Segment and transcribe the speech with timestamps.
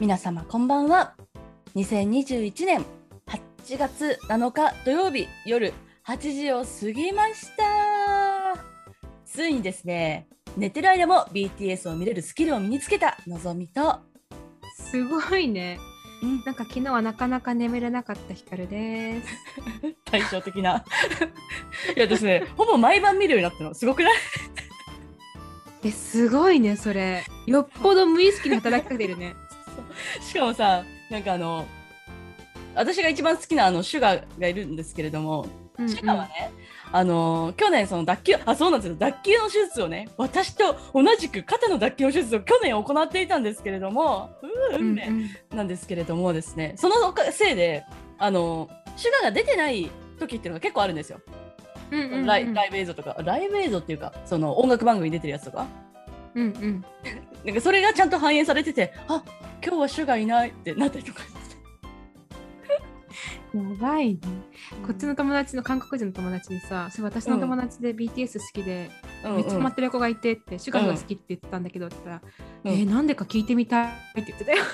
[0.00, 1.14] 皆様こんばんは
[1.76, 2.84] 2021年
[3.26, 5.72] 8月7日土曜日夜
[6.06, 7.62] 8時を過ぎました
[9.24, 10.26] ついにですね
[10.56, 13.96] 寝てる間も BTS を見れるスキルを身につけたのぞみと、
[14.76, 15.80] すごいね。
[16.22, 19.28] うん、なんか昨日はなかなか眠れなかったヒカルです。
[20.06, 20.84] 対照的な
[21.96, 24.14] いやですねほぼ毎晩見るようになったのすごくない？
[25.84, 27.24] え、すごいね、それ。
[27.46, 29.34] よっぽど無意識に働きかけてるね。
[30.34, 31.64] しかもさなんかあの
[32.74, 35.46] 私が一番好きなあのシュガーがいるんですけれども
[35.78, 35.88] うんうん。
[35.88, 36.52] シュガーはね、
[36.90, 38.96] あの去年その脱臼あそうなんですよ。
[38.98, 44.30] 脱臼の手術をね私と同じく肩の脱臼の手術を去年行っていたんですけれども
[44.76, 45.30] 運命うん。
[45.54, 46.74] なんですけれどもですね。
[46.78, 46.94] その
[47.30, 47.84] せいで
[48.18, 51.20] あのシュガーが出てない時っていうのが結構あるんですよ、
[51.92, 52.26] うんうんうん。
[52.26, 53.16] ライライブ映像とか。
[53.22, 55.68] ライブ映像っていうかその音楽番組に出てるやつとか。
[56.34, 56.84] うんうん。
[57.44, 59.22] なんかそれがちゃんと反映されててあ
[59.64, 61.22] 今日はシュガーいないってなったりとか
[63.54, 64.20] やばいね。
[64.84, 68.90] こっちの友達の韓国人の友達にさ、それ私の友達で BTS 好きで、
[69.24, 72.32] うんめっちゃハマってる子がいてって、シュガーが好きって言ってたんだけどって言ったら、
[72.64, 74.64] えーなんでか聞いてみたいって言ってたよ。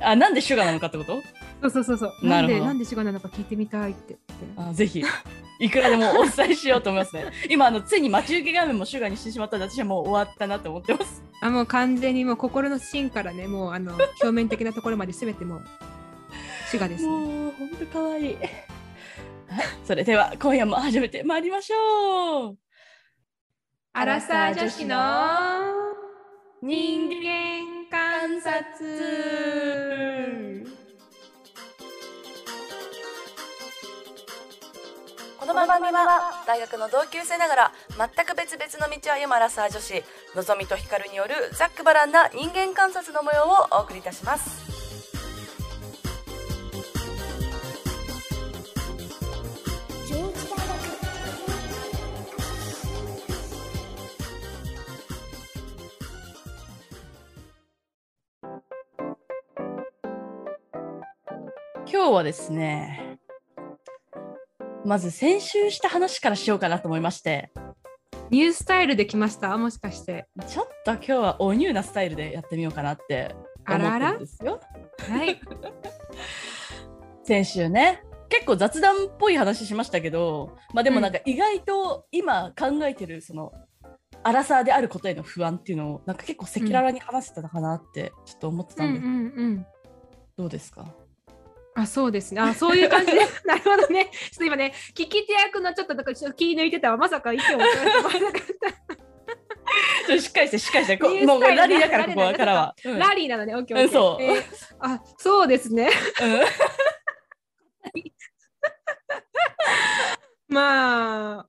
[0.00, 1.22] あなんでシュガーなのかってこと？
[1.62, 2.26] そうそうそうそう。
[2.26, 4.16] なんで、なるほどなんでシュガーなのか聞いてみたいって。
[4.56, 5.02] あぜひ
[5.60, 15.64] いくらでもお伝えしようと思いますね 今あのついに待ち受け画面もシュガーにしてしまったので私はもう終わったなと思ってますあもう完全にもう心の芯からねもうあの表面的なところまで全てもう
[16.66, 17.08] 滋賀ですね。
[17.08, 18.50] もう本当可愛いはい
[19.84, 22.58] それでは今夜も始めてまいりましょう
[23.92, 24.96] アラサー女子の
[26.62, 29.73] 人人間観察。
[35.54, 40.02] の番組は大学の同級生ながら全く別々の道を歩むアラサー女子
[40.34, 44.64] のぞみとひかるによるざっくばらんな人間観察の模様をお送りいたします。
[61.86, 63.03] 今日はですね
[64.84, 67.50] まず先週した話からしようかなと思いまして。
[68.30, 69.56] ニュースタイルで来ました？
[69.56, 70.26] もしかして。
[70.46, 73.34] ちょっと今日はおニューなスタイルでやってみようかなって
[73.68, 74.60] 思ってるんですよ。
[74.98, 75.40] はい。
[77.22, 78.02] 先週ね。
[78.28, 83.52] 結構雑談っぽい話しましたけどまあでもなんか意外と今考えてるその
[84.24, 89.16] アラサーであることへの不安っていうのをなんか結構赤裸々に話せたのかなってちょっと思ってたんで、うんうんう
[89.58, 89.66] ん。
[90.36, 90.92] どうですか？
[91.76, 92.40] あそうですね。
[92.40, 93.18] あそういう感じで。
[93.44, 94.06] なるほどね。
[94.06, 96.96] ちょっと今ね聞き手役のちょっとなんかちょっと気抜いてたわ。
[96.96, 103.54] まさか意見を取られてまさかっとしっかりしてしっかりしてこもうラリーだからここからは、うんラリーなのね。
[103.56, 103.90] オッケー。
[103.90, 104.42] そうえー
[104.78, 105.90] あそうですね。
[106.22, 106.40] うん
[110.54, 111.48] まあ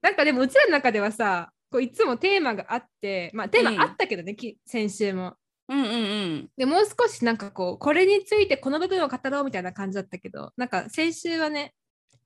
[0.00, 5.34] なんかでもうちらの中ではさこういつもテーマがあってまあテーマあったけどね、き先週も。
[5.68, 5.94] うんうんう
[6.36, 11.74] んでもう少しなんかこうこれについてこの部分を語ろうみたいな感じだったけどなんか先週はね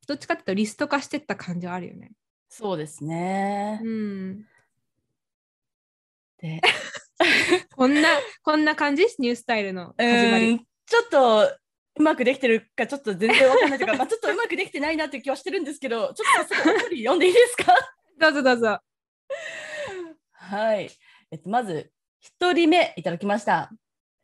[0.06, 2.12] どっちかっていうとリスト化してった感じはあるよね。
[2.48, 3.88] そうですねう。
[3.88, 4.44] ん、
[6.38, 6.60] で
[7.76, 8.08] こんな
[8.42, 9.04] こんな感じ？
[9.18, 10.60] ニュースタイルの始まり。
[10.86, 11.56] ちょっと
[11.98, 17.74] うまくできてるかちょっと全然わかんないというか、 まあ、ちょっとうまくできてないなっていう気はしてるんですけどちょっと早速お便り読んでいいですか？
[18.18, 18.78] どうぞどうぞ。
[20.32, 20.90] はい、
[21.30, 21.91] えっと、まず
[22.24, 23.72] 一人目いただきました。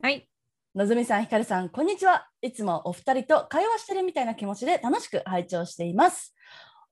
[0.00, 0.28] はい。
[0.72, 2.28] のぞみさんひかるさんこんにちは。
[2.42, 6.32] いつもお二人と会話してるみたいな気持ちで楽しく拝聴しています。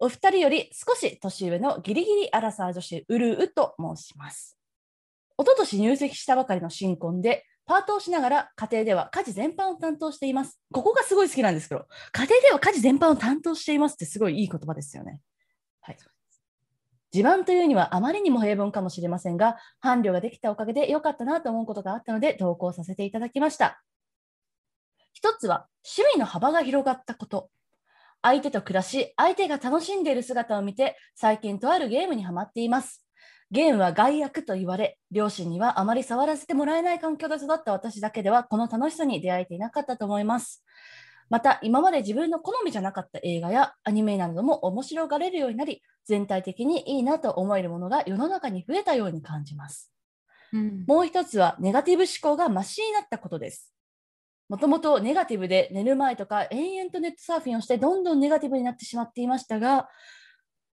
[0.01, 4.59] お二人より少し年上のギリギリアラサー女子うるうと申します。
[5.39, 10.61] 一昨年入籍したばかりの新婚でパートをしながら家庭では家事全般を担当しています。
[10.73, 15.21] ここがすごい好きなんですけど家庭では家事全般を担当していますってすごいいい言葉ですよね。
[15.83, 16.16] はい
[17.17, 23.83] 自慢というにはあまりにも平凡かもしれませんが伴侶ができたおかげで良かったなと思うことがあったので投稿させていただきました。
[25.15, 27.49] 一つは趣味の幅が広がったこと。
[28.21, 33.03] 相手と暮らし相手が楽しんでいる姿を見て最近とあるゲームにはまっています。
[33.51, 40.63] ゲームは害悪と言われ両親にはあまり触らせてもらえない環境で育った私だけではこの楽しさに出会えていなかったと思います。
[41.31, 49.93] また今まで自分の好みじゃなかった映画やアニメなども面白がれるようになり全体的にいいなと思えるものが世の中に増えたように感じます
[50.53, 53.73] うんもう一つはネガティブ思考がマシになったことです。
[54.49, 59.89] もともとネガティブで寝る前とか延々とネットサーフィンをしてどんどんネガティブになってしまっていましたが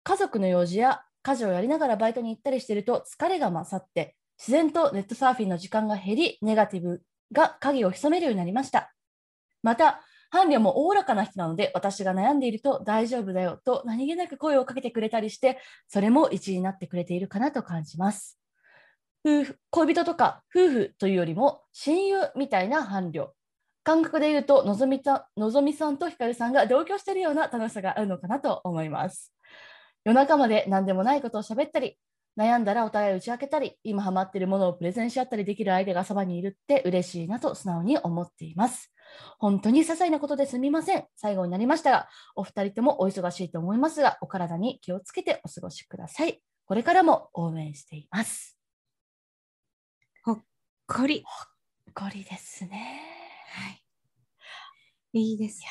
[0.04, 8.92] 家族の用事や家事をやりながらバイトに行ったりしていると疲れが勝って自然とネットサーフィンの時間が減りネガティブが影を潜めるようになりました。
[9.62, 18.40] また、伴侶もおおらかな人なので、私が悩んでいると大丈夫だよと何気なく声をかけてくれたりして、それも一位になってくれているかなと感じます。
[19.26, 23.30] 夫婦恋人とか夫婦というよりも親友みたいな伴侶。
[23.84, 29.34] 感覚で言うとのぞみたのぞみさんとひかるさんが同居しているような楽しさがあるのかなと思います。
[30.06, 31.98] 夜中まで何でもないことを喋ったり、
[32.38, 38.94] 悩んだらお互い打ち明けたり、今ハマっているものをプレゼンし合ったりできる相手がそばにいるって嬉しいなと素直に思っています。
[39.40, 41.06] 本当に些細なことですみません。
[41.16, 46.42] 最後になりましたが、お二人ともお忙しいと思いますが、お体に気をつけてお過ごしください。
[46.66, 48.60] これからも応援しています。
[50.90, 51.24] こり。
[51.94, 53.00] こりですね。
[53.54, 53.84] はい。
[55.14, 55.68] いいですね。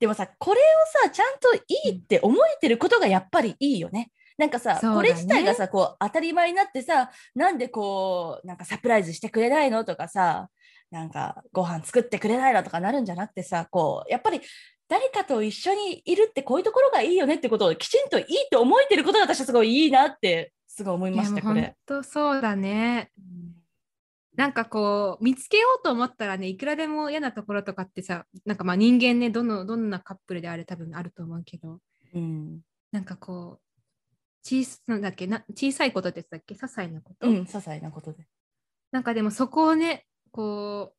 [0.00, 0.64] でもさ、これを
[1.04, 4.10] さ、ちゃんといいって思えてることがやっぱりいいよね。
[4.36, 10.48] なんかさ、ねこれ自体がさ、こう当たり前になってさ、なんでこう、なんかサプライズしてくれないのとかさ、
[10.90, 14.40] なんかご飯作ってくれないのとかなるんじゃなくてさ、こう、やっぱり
[14.88, 21.76] 誰かと一緒にいるってこういうところがいいよねってことをきちんといいって思えてることが私はすごいいいなってすごい思いました、これ。
[21.86, 23.10] 当そうだね。
[24.34, 31.80] なんかこう見つけようと思ったらねいくらでも嫌なところとかってさなんかまあ人間ねどのどんなカップルであれ多分あると思うけど
[32.14, 32.60] うん、
[32.92, 33.60] なんかこう
[34.42, 36.54] 小さなんだっけな小さいことって言ってたっけ？
[36.54, 38.26] 些細なこと、うん、些細なことで。
[38.92, 40.96] なんかでもそこをねこう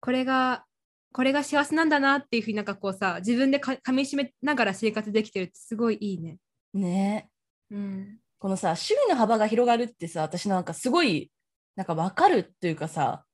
[0.00, 0.64] これが
[1.12, 6.38] これが幸せなんだなっていうふうになんかこうさ自分でか噛みしめながら生活できてるってすごいいいね。
[6.74, 7.28] ね。
[7.70, 11.30] うん、このさ趣味の幅が広がるってさ私なんかすごい
[11.76, 13.24] なんか分かるっていうかさ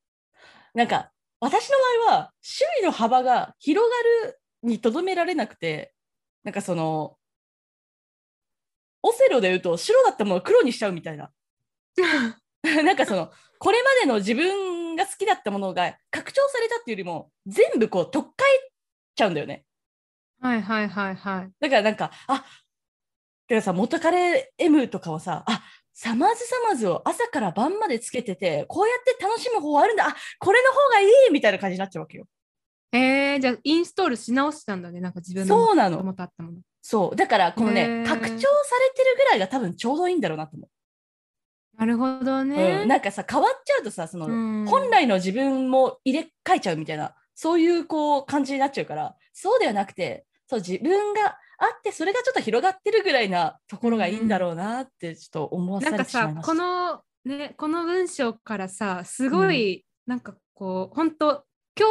[0.74, 1.10] なんか
[1.40, 3.88] 私の場合は趣味の幅が広
[4.22, 5.94] がるにとどめられなくて
[6.44, 7.16] なんかその
[9.02, 11.30] オセロで言うと白だったものを黒にしちゃうみたいな
[12.84, 18.70] なんかそのこれまでの自分が好きだったものが拡張されたっていうよりも全部こう取っ換え
[19.14, 19.64] ちゃうんだよね。
[20.40, 21.50] はいはいはいはい。
[21.60, 22.44] だからなんか、あだか
[23.48, 25.62] らさ、元カレ M とかをさ、あ
[25.92, 32.24] サマーズサマーズを朝から晩までつけてて、こうやって楽しむ方法あるんだ、あこれの方がいいみたいな感じになっちゃうわけよ。
[32.92, 35.98] えー、じゃあインストールし直したんだねなんか自分のそうなの。
[35.98, 36.58] 元々あったもの。
[36.80, 37.16] そう。
[37.16, 40.66] だから、このへね、ー拡張されてるぐらいが多分ちょうどいいんだろうなと思
[41.80, 42.44] なるほどう。
[42.44, 42.80] ね。
[42.82, 56.42] うん、なんかさ、変わっちゃうとさ、その、うん本来の自分も入れ替えちゃうみたいな、そういうこう感じになっちゃうから、そうではなくて、そう自分があって、それがちょっと広がってるぐらいなところがいいんだろうなって、ちょっと思わさなんかれてしまいました。
[56.42, 61.44] さこのねこの文章からさすごい、なんかこう本当
[61.76, 61.84] 兄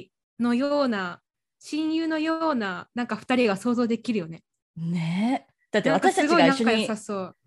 [0.00, 0.10] 弟
[0.40, 1.20] のような
[1.60, 4.42] 親友のようななんか2人が想像できるよね。
[4.76, 5.52] ねえ。
[5.70, 6.88] だってなんか私たちが一緒に。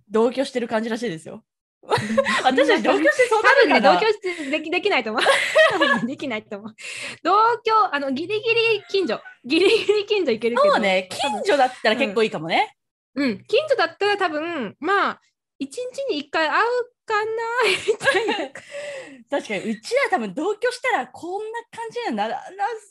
[0.09, 1.43] 同居してる感じらしいですよ。
[2.43, 5.23] 私私たち同居してそうな多分ね同居してできできないと思う。
[6.07, 6.75] できないと思う。
[7.23, 10.73] 同居あのギリギリ近所ギリギリ近所行けるけど。
[10.73, 12.75] そうね、近所だったら結構いいかもね。
[13.15, 15.21] うん近所だったら多分まあ
[15.57, 16.65] 一日に一回会う
[17.05, 17.31] かな
[17.65, 18.51] みたいな。
[19.29, 22.41] 確かに、うちら多分同居したらこんな感じにはなら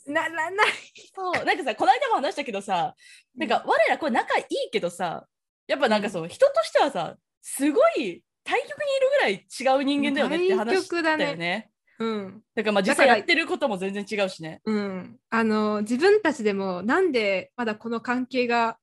[0.05, 0.67] なならない。
[1.15, 1.45] そう。
[1.45, 2.95] なんかさ、この間も話したけどさ、
[3.35, 5.25] なんか我らこれ仲いいけどさ、
[5.67, 11.69] やっぱなんかそう、人としてはさ、すごい対極にいるぐらい違う人間だよねって話だよね。
[11.99, 12.41] うん。
[12.55, 14.61] だからまあ実際やってることも全然違うしね。
[14.65, 18.77] うん、あの自分たちでもなんでまだこの関係が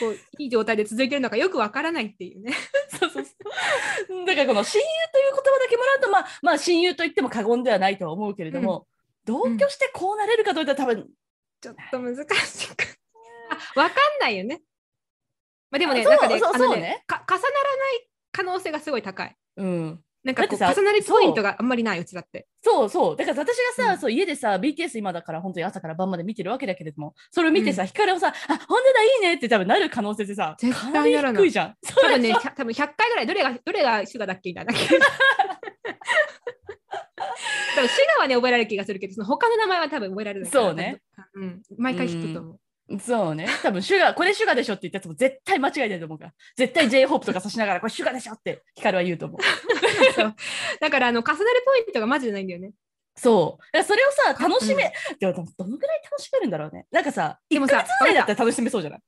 [0.00, 2.52] こう いい状態で続いてるのかよくわからないっていうね。
[2.88, 4.26] そうそうそう。
[4.26, 8.88] だからこの親友という言葉だけもらうと、まあ、まあ親友と言っても過言ではないとは思うけれども、
[9.24, 11.08] 同居してこうなれるかといったら多分、
[11.60, 12.86] ちょっと難しいか。
[13.76, 14.62] あわかんないよね。
[15.70, 19.36] まあ、でもね、なんかねそうあねか重ならない可能性がすごい高い。
[19.56, 20.00] うん。
[20.24, 22.46] なんかこう重なりポイントがあんまりないうちだって。
[22.62, 23.16] そうそう。
[23.16, 31.76] だから私がさ、うんそう家でさ、BTS 今だから本当に朝から晩まで見てるわけだけれども、それを見てさ、うんヒカルをさ、あ、本当だ、いいねって多分なる可能性ってさ、絶対ならない低いじゃん。
[31.82, 34.72] そう多分ね、多分100回ぐらいどれがどれがシュガだっけみたいな。
[37.74, 40.64] 多分シュガはね覚えられる気がするけど、その他の名前は多分覚えられないから。
[40.66, 41.02] そうね。
[41.34, 42.60] うん、毎回聞くと思う。
[43.00, 43.46] そうね。
[43.62, 46.32] 多分シュガー、これシュガーでしょって言ったやつも絶対間違いないと思うから。
[46.56, 49.40] 絶対 J−HOPE とかさしながら、これシュガーでしょってヒカルは言うと思う。
[50.14, 50.34] そう
[50.80, 52.72] だからあの重なるポイントがマジでないんだよね。
[53.14, 53.62] そう。
[53.72, 56.86] だからそれをさ、か楽しめ、うんでもどのぐらい楽しめるんだろうね。
[56.90, 59.00] なんかさ、1でもさヶ月ぐらいだったら楽しめそうじゃない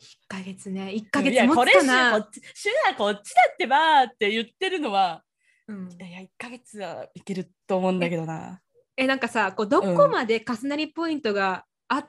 [0.00, 2.10] ？1ヶ月ね、1ヶ月いや、持これシュ。
[2.12, 5.22] こっちシュガーこっちだってばーって言ってるのは、
[5.68, 8.60] うんいや、1ヶ月はいけると思うんだけどな。
[8.96, 12.08] え、なんかさ、こうどこまで重なりポイントがあ、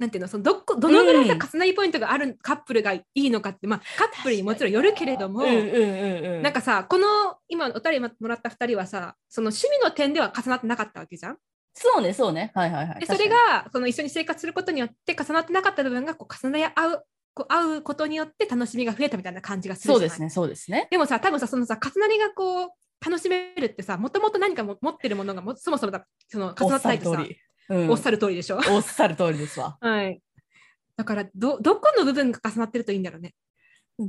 [0.00, 5.44] なんていうのそのどこどのぐらいさうん重なりポイントがあるカップルがいいのかって、まあ、カップルにもちろんよるけれども。
[5.44, 7.06] なんかさこの
[7.48, 11.36] 今お便りもらった2人はさその趣味の点では重なってなかったわけじゃん？
[11.74, 12.50] そうね、そうね。
[12.54, 13.00] はいはいはい。
[13.00, 17.04] でそれがその一緒に生活することによって重なってなかった部分がこう重なり合う
[17.34, 20.88] こう合うことによって楽しみが増えたみたいな感じがするそうですね、そうですね。
[20.90, 22.68] でもさ多分さそのさ重なりがこう
[23.04, 27.24] 楽しめるってさもともと何かも持ってるものがもそもそもだその重なってないとさ。
[27.70, 28.58] うんおっしゃる通りでしょ。
[28.68, 29.78] おっしゃる通りですわ。
[29.80, 30.20] はい。
[30.96, 33.34] だからどどこの部分が重なってるといいんだろうね。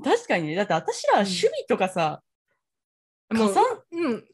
[0.04, 0.56] 確かにね。
[0.56, 2.24] だって私ら趣味とかさ、
[3.32, 4.26] もう重なうん、重なっ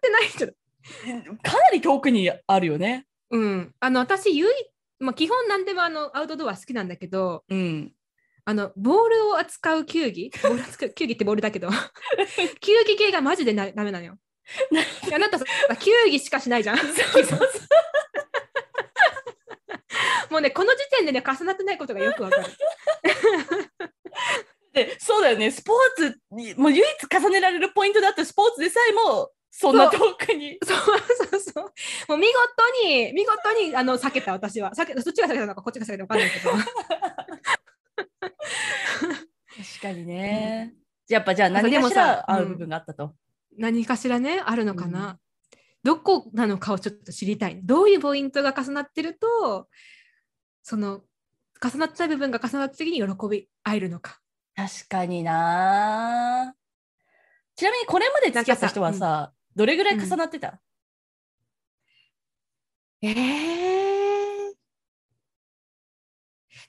[0.00, 0.52] てないけど。
[1.42, 3.06] かなり遠くにあるよね。
[3.30, 3.74] うん。
[3.80, 7.92] あの私唯一まあ基本何でもあのアウトドア好きなんだけど、うん。
[8.44, 11.70] あのボールを扱う球技、ボールを扱う 球技ってボールだけど、
[12.60, 14.18] 球技系がマジでなダメなのよ。
[15.10, 15.46] あなたさ
[15.80, 16.76] 球技しかしないじゃん。
[16.76, 17.40] そうそうそう
[20.34, 22.42] もうねこの時点でね重なってないことがよくわかる。
[24.74, 25.76] でそうだよね、スポー
[26.10, 30.58] ツに、もう唯一重ねられるポイントだったスポーツでさえも、そんな遠くに。
[30.64, 30.78] そう
[31.30, 31.64] そうそう。
[32.08, 34.72] もう見事に見事にあの避けた私は。
[34.72, 36.50] 避けそっちが避けたのかこっちが避けたのか分かんないけど。
[39.62, 40.74] 確かにね。
[41.08, 43.14] やっぱじゃあ何でもかしら合う部分があったと。
[43.56, 45.18] 何かしらねあるのかな、うん
[45.84, 49.68] どこなのかをちょっと知りたいどういうポイントが重なってると
[50.64, 51.02] その
[51.62, 54.18] 重なった部分が重なった時に喜び合えるのか。
[54.56, 56.54] 確かにな。
[57.54, 60.60] ちなみにこれまで付き合った人はさ、どれぐらい重なってた、
[63.02, 63.14] えー、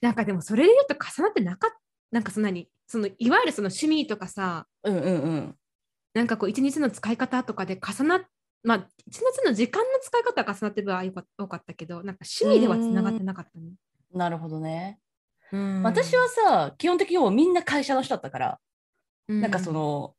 [0.01, 1.77] なんかでもそれで言うと重なってなかった
[2.11, 2.69] なんかそんなに。
[2.87, 5.55] そのいわゆるその趣味とかさうん、うんうん。
[6.13, 8.21] なんかこう一日の使い方とかで重なっ
[8.63, 13.73] まあ一日の時間の使い方は重なってる場合は多かったけどなんか趣味ではつながってなかったね。
[14.15, 14.99] なるほどね。
[15.51, 18.59] うん私はさ、基本的にもうみんな会社の人だったから、
[19.27, 20.15] なんかその、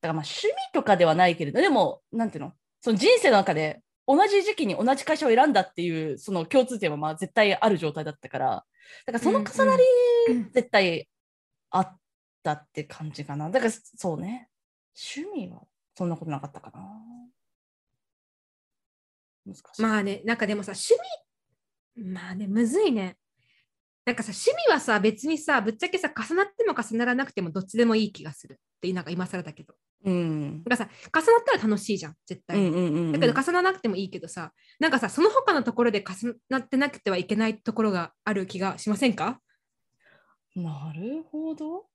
[0.00, 8.64] だからまあ趣味とかではないけれど、でも、なんていうの、その人生の中で同じ時期に同じ会社を選んだっていう、その共通点はまあ絶対ある状態だったから、
[9.06, 9.82] だからその重なり、
[10.30, 11.08] うん絶対
[11.70, 11.98] あっ
[12.42, 13.50] たって感じかな。
[13.50, 14.48] だからそうね、
[15.16, 15.62] 趣味は
[15.96, 16.80] そんなことなかったかな。
[19.78, 21.00] まあね、なんかでもさ、趣味、
[21.96, 23.16] まあね、むずいね。
[24.04, 29.74] なんかさ、趣味はさ、別にさ、ぶっちゃけさ、重なっても重ならなくてもどっちでもいい気がするって、なんか今更だけど。
[30.04, 30.64] うん。
[30.64, 32.58] だからさ、重なったら楽しいじゃん、絶対。
[32.58, 33.12] うんうんうんうん。
[33.12, 39.40] だけど重ならなくてもいいけどさ、なんかさ、その他のところで重なってなくてはいけないところがある気がしませんか？
[40.56, 41.86] なるほど。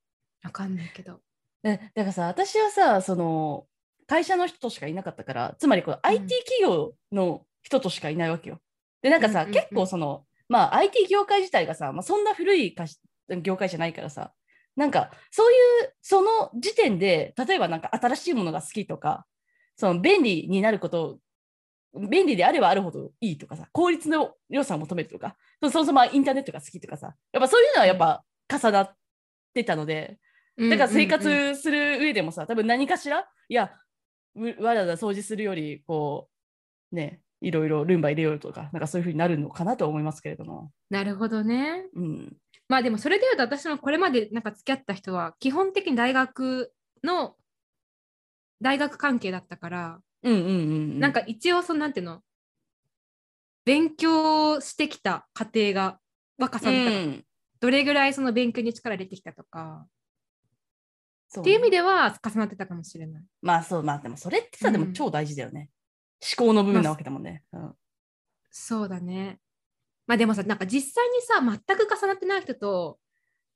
[0.44, 1.22] わかんないけど。
[1.64, 3.66] えだからさ私はさその
[4.06, 8.60] 会社の人としかいなかったからつまりこの IT 企業の人としかいないわけよ。
[9.08, 9.62] でなんかさ、うんうんうん。
[9.62, 12.76] 結構そのまあ IT 業界自体がさ、まあ、そんな古い
[13.42, 14.32] 業界じゃないからさ
[14.76, 19.26] なんかそういうその時点で例えばなんか新しいものが好きとか
[19.76, 21.20] その便利になること
[22.10, 28.96] 便利であればあるほどいいとかさ効率の良さを求めるとかそそもそもインターネットが好きとかさやっぱそういうのはやっぱ重なっ
[29.54, 30.20] てたので、
[30.58, 33.72] だから生うんうんうん活する上でもさ、多分何かしら、いや、
[34.36, 36.30] うわざわざ掃除するより、こ
[36.92, 40.72] う、ね、いろいろルンバ入れようとか、なんかそういうふうになるのかなと思いますけれども。
[40.90, 41.86] なるほどね。
[41.94, 42.38] うん。
[42.68, 47.36] まあでもそれで言うと私もこれまでなんか付き合った人は基本的に大学の
[48.62, 50.54] 大学関係だったから、うんうんうんう
[50.96, 51.00] ん。
[51.00, 52.22] なんか一応そのなんていうの
[53.66, 56.00] 勉強してきた過程が
[56.38, 57.24] 若さうだから、ん、
[57.60, 59.86] どれぐらいその勉強に力入れてきたとか
[61.40, 63.24] っていう意味では重なってたかもしれない。
[63.42, 65.70] まあそう、まあでもそれってさ、うんでも超大事だよね。
[66.22, 67.44] 思考の部分なわけだもんね。
[67.54, 67.76] うん
[68.60, 69.40] そうだね。
[70.08, 72.98] まあでもさなんか実際にさ全く重なってない人と、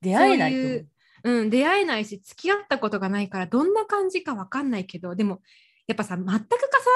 [0.00, 0.76] 出会えないと思
[1.24, 1.44] う。
[1.44, 5.40] ん、出会えないし付き合ったことがないからどんな感じか分かんないけどでも
[5.86, 6.46] やっぱさ全く重なっ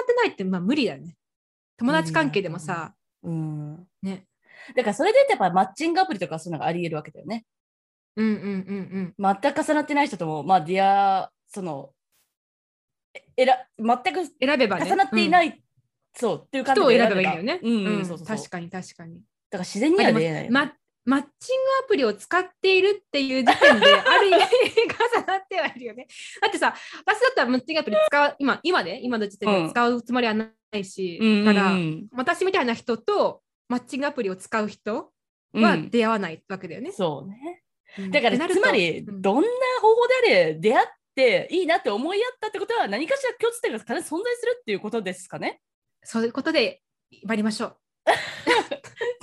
[0.06, 1.16] てないってまあ無理だよね。
[1.78, 3.86] 友達関係でもさ、うん。
[4.02, 4.26] ね。
[4.74, 7.44] だからそれでやっぱマッチングアプリとかそういうのがあり得るわけだよね。
[8.16, 9.40] うんうんうんうん。
[9.42, 11.90] 全く重なってない人とも、まあ、出会その、
[13.16, 14.86] ええら全く選べばね。
[14.86, 15.62] 重なっていない、
[16.14, 17.60] そうっていう感じで人を選べばいいんだよね。
[17.62, 18.36] うん、うんうんそうそうそう。
[18.36, 19.14] 確かに確かに。
[19.16, 20.50] だから自然には出会えない。
[20.50, 20.72] ま
[21.06, 26.08] マッチングアプリを使っているっていう時点である意味重なってはいるよね。
[26.42, 26.74] だってさ、
[27.06, 31.72] 私だったらマッチングアプリ使う、今、今ね、今の時点で使うつもりはないし、うんから、
[32.12, 35.12] 私みたいな人とマッチングアプリを使う人
[35.54, 36.90] はうん出会わないわけだよね。
[36.90, 37.62] そうね。
[37.98, 39.48] うんだからつまり、うんどんな
[39.80, 45.60] 方法であれ出会っていいなって思い合ったってことは何かしら共通点が必ず存在するっていうことですかね。
[46.04, 46.82] そういうことで
[47.24, 47.76] 参りましょう。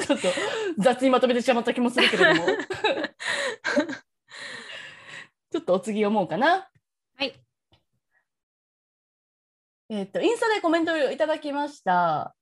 [0.05, 0.27] ちょっと
[0.79, 2.47] 雑にまとめてしまった気もするけれども。
[5.51, 6.67] ちょっとお次読もうかな。
[7.15, 7.33] はい。
[9.89, 12.35] えっ、と、インスタでコメントをいただきました。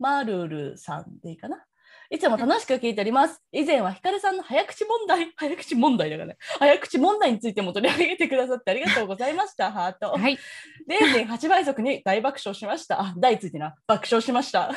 [0.00, 1.64] マルルさんでいいかな
[2.12, 3.40] いつも楽しく聞いております。
[3.52, 6.36] 以前はヒカルさんの早口問題、 早口問題だからね。
[6.58, 9.72] 早口問題についても取り上げてくださってありがとうございました。
[9.72, 10.10] ハート。
[10.10, 10.38] はい。
[10.86, 13.00] 0.8倍速に大爆笑しました。
[13.00, 13.74] あ、大ついてな。
[13.86, 14.70] 爆笑しました。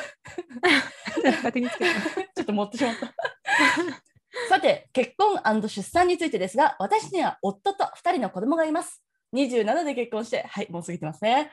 [2.34, 3.12] ちょっと持ってしまった。
[4.48, 5.38] さて、結婚
[5.68, 9.02] 出産についてですが、私には夫と2人の子供がいます。
[9.34, 11.52] 27で結婚して、はい、もう過ぎてますね。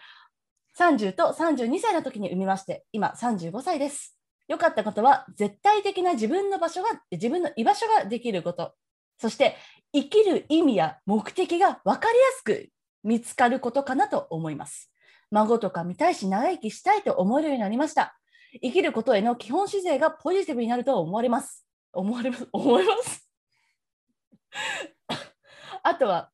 [0.79, 4.17] 30と32歳の時に産みまして、今35歳です。
[4.47, 8.73] 良かったことは、絶対的な自分の場所が、自分の居場所ができること。
[9.17, 9.55] そして、
[9.93, 12.69] 生きる意味や目的が分かりやすく
[13.03, 14.91] 見つかることかなと思います。
[15.31, 18.17] 孫とか見たいし、長生きしたいと思えるようになりました。
[18.61, 21.65] 生きることへの基本姿勢がポジティブになると思われます。
[21.91, 22.47] 思われます？
[22.51, 23.29] 思います？
[25.83, 26.31] あとは、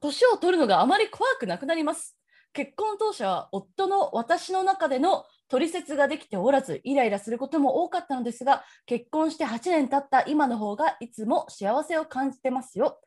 [0.00, 2.16] 年を取るのがあまり怖くなくなります。
[2.52, 13.00] 結婚当初は夫の私の中での取説ができておらず、イライラすることも多かったのですが、結婚して8年経った今の方がいつも幸せを感じてますよ。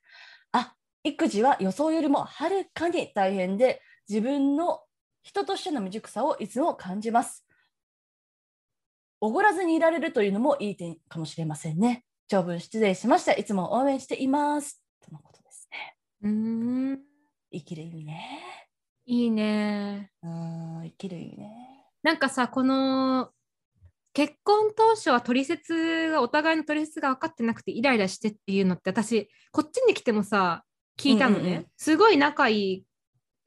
[0.51, 4.81] あ、育児は予想よりもはるかに大変で、自分の
[5.23, 7.45] 人としての未熟さをいつも感じます。
[9.19, 12.03] おごらずにいられるというのもいい点かもしれませんね。
[12.27, 13.33] 長文失礼しました。
[13.33, 14.81] いつも応援しています。
[14.99, 15.95] とのことですね。
[16.23, 16.99] うーん。
[17.51, 18.41] 生きる意味ね。
[19.05, 20.11] いいね。
[20.23, 21.70] うん、生きる意味ね。
[22.03, 23.29] なんかさ、この
[24.13, 30.63] 結婚当初は取説がお互いの取説が分かってなくてイライラしてっていうのって私こっちに来てもさ
[30.99, 32.85] 聞いたのね、うんうんうんすごい仲いい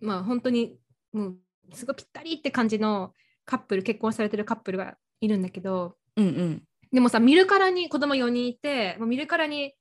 [0.00, 0.76] まあ本当に
[1.12, 1.36] もう
[1.74, 3.12] すごいぴったりって感じの
[3.44, 6.62] カップル結婚されてるカップルがいるんだけどうんうん。
[6.92, 9.74] でもさ見るからに子供4人いてもう見るからに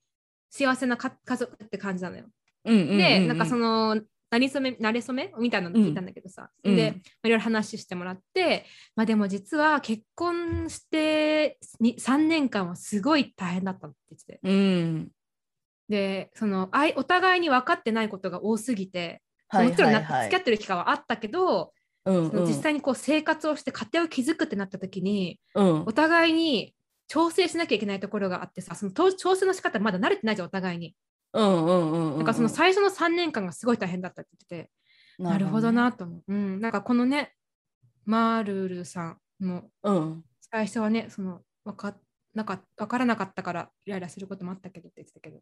[0.49, 2.25] 幸せなか家族って感じなのよ。
[2.65, 3.99] で、なんかその、
[4.33, 5.31] なりそめ、なれそめ？
[5.39, 6.75] みたいなの聞いたんだけどさ、うん。
[6.75, 14.39] で、まあいろいろ話してもらって、まあでも実は結婚してに3年間はすごい大変だったって言ってて。
[14.41, 15.11] うん。
[15.87, 21.73] で、その、あいお互いに分かってないことが多すぎて、はいもちろん付き合ってる期間はあったけど、
[22.07, 25.83] 実際にこう生活をして家庭を築くってなった時に、うん。
[25.85, 26.73] お互いに
[27.07, 30.95] 調整しなきゃいけないところがあってさ、そのと調整の仕方まだ慣れてないじゃん、お互いに。
[31.33, 32.17] うんうんうんうん。
[32.17, 34.71] なんかその最初の3年間がすごい大変だったって言ってて、
[35.19, 35.91] なるほどな。
[35.91, 36.23] と思う。
[36.27, 37.33] うん、なんかこのね、
[38.05, 40.23] マールルさんもうん。
[40.39, 41.95] 最初はね、その分か
[42.33, 45.39] なか分からなかったからイライラすることもあったけどって言ってたけど、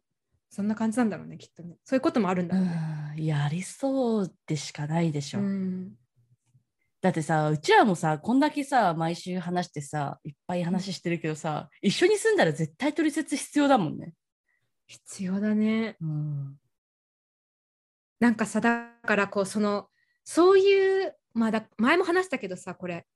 [0.50, 1.76] そんな感じなんだろうね、きっとね。
[1.84, 2.72] そういうこともあるんだろうね。
[3.16, 5.40] うんやりそうでしかないでしょ。
[5.40, 5.92] うん、
[7.02, 14.14] だってさ、うちらもさ、こんだけさ、毎週話してさ、いっぱい話してるけどさ、一緒に住んだら絶対取説必要だもんね。
[14.92, 15.96] 必要だね。
[16.02, 16.58] うん。
[18.20, 19.88] なんかさ、だからこう、その、
[20.22, 23.06] そういう、まあだ、前も話したけどさ、これ、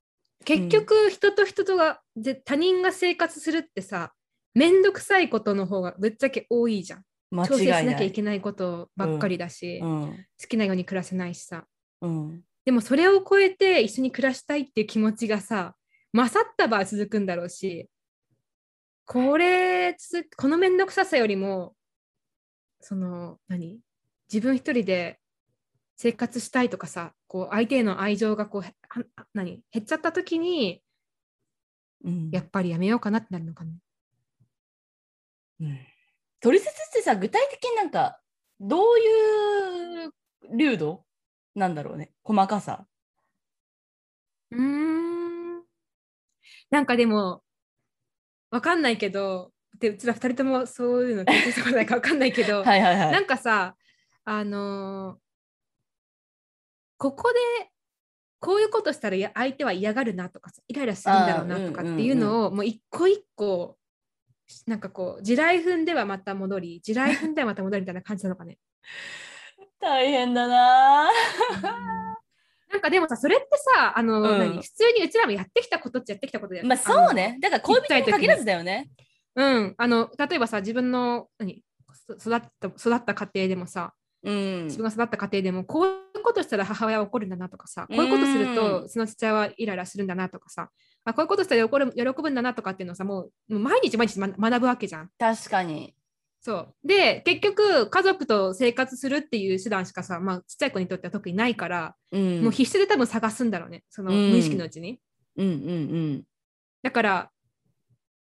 [0.46, 4.14] 結局、人と人とが、で他人が生活するってさ、
[4.54, 7.04] めんどくさいことの方がぶっちゃけ多いじゃん。
[7.46, 7.94] 調整しな。
[7.94, 10.26] きゃいけないことばっかりだし、うん。
[10.40, 11.66] 好きなように暮らせないしさ。
[12.00, 12.42] うん。
[12.64, 15.76] でもそれを超えて一緒に暮らしたいっていう気持ちがさ、
[16.14, 17.90] 勝った場合続くんだろうし、
[19.06, 21.74] これつ、このめんどくささよりも、
[22.80, 23.78] その、何？
[24.32, 25.20] 自分一人で
[25.96, 28.62] 生活したいとかさ、こう相手への愛情がこう、
[29.32, 29.62] 何？
[29.70, 30.82] 減っちゃった時に、
[32.04, 33.72] うんやっぱりやめようかなってなるのかね。
[35.60, 35.78] うん
[36.40, 38.20] 取説ってさ、具体的になんか、
[38.60, 40.12] どういう
[40.56, 41.04] 流度
[41.54, 42.12] なんだろうね。
[42.22, 42.86] 細かさ。
[44.50, 45.62] うーん。
[46.70, 47.42] なんかでも、
[48.56, 53.12] わかんないけど、でうちら二人ともそういうの経験したことないかわかんないけど、 はいはいはい。
[53.12, 53.76] なんかさ、
[54.24, 55.26] あのー
[56.98, 57.70] ここで
[58.40, 63.76] こういうことしたらや相手は嫌がるなとかさイライラするんだろうなとかっていうのをもう一個一個
[64.66, 68.56] なんかこう地雷踏んではまた戻り地雷踏んではまた戻りみたいな感じなのかね。
[69.78, 71.10] 大変だな
[72.70, 77.38] なんかでもさそれってさあの、うん何普通にうちらもやってきたことっちゃやってきたことだよまあそうね。
[77.40, 78.90] だから恋人に限らずだよね。
[79.36, 85.88] うん、あの例えばさ自分の何そ育った育った家庭でもさうん自分が育った家庭でもこうい
[86.20, 90.70] うことしたら母親は怒るんだなとかさこういうことするうとその父親はイライラするんだなとかさ
[91.04, 95.10] あこういうことしたら喜る喜ぶんだなとかっていうのをさもうもう毎日毎日ま学ぶわけじゃん。
[95.18, 95.94] 確かに。
[96.46, 102.42] そうで結局家族と生活するっていう手段しかさ、まあ、ちっちゃい子にとっては特にないから、うん。
[102.42, 105.00] もう必死で多分探すんだろうねそのうん無意識のうちに。
[105.36, 105.52] うんうんう
[106.18, 106.22] ん。
[106.84, 107.30] だから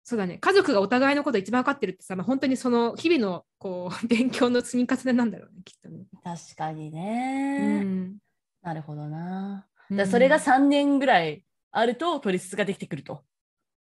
[0.05, 6.05] そうだね家族がお互いのこと一番分かってるってさ、まあ、本当にその日々のこう 勉強の積み重ねなんだろうねきっとね。
[6.23, 7.83] 確かにうね。
[7.83, 8.17] ん
[8.61, 9.67] なるほどな。
[9.91, 13.25] だそれが3年ぐらいあると取説ができてくると。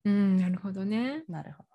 [0.07, 1.25] うん、なるほどね。
[1.29, 1.69] なるほど。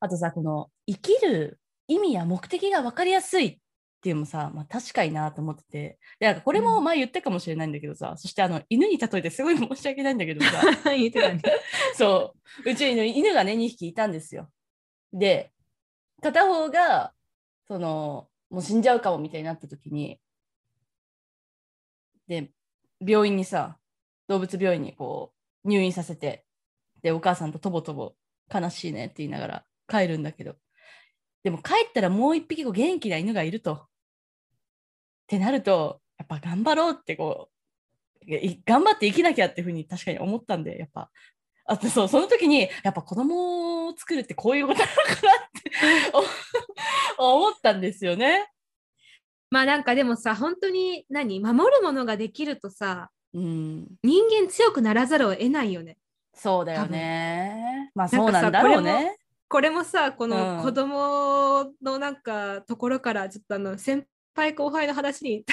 [0.00, 1.58] あとさ、この生きる
[1.88, 3.58] 意味や目的が分かりやすいっ
[4.02, 11.40] ていうのもさ、まあ、確かになと思ってて、でなんかこれも前言ったかもしれないんだけどさ、そしてあの犬に例えてすごい申し訳ないんだけどさ、 言ってたね。
[11.94, 12.34] そ
[12.66, 14.50] う、うちの犬がね、2匹いたんですよ。
[15.12, 15.52] で、
[16.20, 17.14] 片方が、
[17.68, 20.20] その、もう死んじゃうかもみたいになった時に、
[22.26, 22.50] で、
[23.00, 23.78] 病院にさ、
[24.26, 25.32] 動物病院にこ
[25.64, 26.44] う、入院させて、
[27.02, 28.14] で、お母さんととぼとぼ
[28.52, 30.56] 悲しいねって言いながら帰るんだけど、
[31.44, 33.74] でも帰ったらもう一匹こう元気な犬がいると。
[33.74, 33.78] っ
[35.26, 37.48] てなると、やっぱ頑張ろうってこ
[38.26, 38.26] う、
[38.66, 41.10] 頑張って生きなきゃっていうふうに確かに思ったんで、やっぱ、
[41.64, 45.16] あとそう、その時に、やっぱ子供を作るってこういうことなのかなっ
[45.62, 45.72] て
[47.18, 48.48] お思ったんですよね。
[49.50, 51.38] まあなんかでもさ本当に何？
[51.40, 55.96] 守るものができるとさうん、人間強くならざるを得ないよね。
[56.34, 57.90] そうだよね。
[57.94, 59.16] まあそうなんだろうね。
[59.52, 60.30] これもさこうん。
[60.30, 65.44] の子供のなんかところからちょっとあの先輩後輩の話に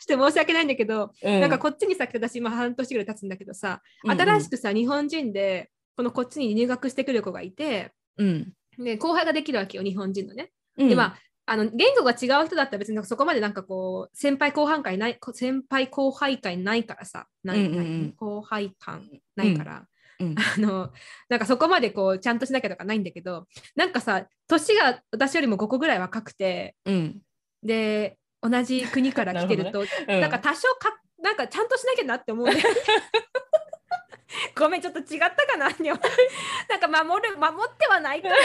[0.00, 1.40] して申し訳ないんだけど、うん。
[1.40, 4.20] なんかこっちにさ私今半年ぐらい経つんだけどさ、うんうん。
[4.20, 8.52] 新しくさ日本人でこのこっちに入学してくる子がいてうん。
[8.76, 10.50] で後輩ができるわけよ日本人のね。
[10.76, 10.88] うん。
[10.88, 18.14] でまああの言語が違う人だったら別にそこまでなんかこう先輩後輩会ないこ先輩後輩会ないからさない、うんうん。
[18.16, 19.86] 後輩感ないから、
[20.20, 20.34] うん。
[20.38, 20.92] あの
[21.28, 27.22] なんかそこまでこうちゃんとしなきゃとかないんだけどなんかさ年が私よりも5個ぐらい若くてうん。
[27.62, 30.20] で同じ国から来てると うん。
[30.20, 32.62] なんか多少かなんかちゃんとしなきゃなって思うね。
[34.56, 38.40] ごめんちょっと違ったかななんか守る守ってはないからね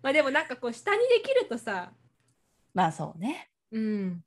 [0.00, 1.92] まあでもなんかこう下にできるとさ。
[2.72, 3.50] まあそうね。
[3.72, 4.24] うん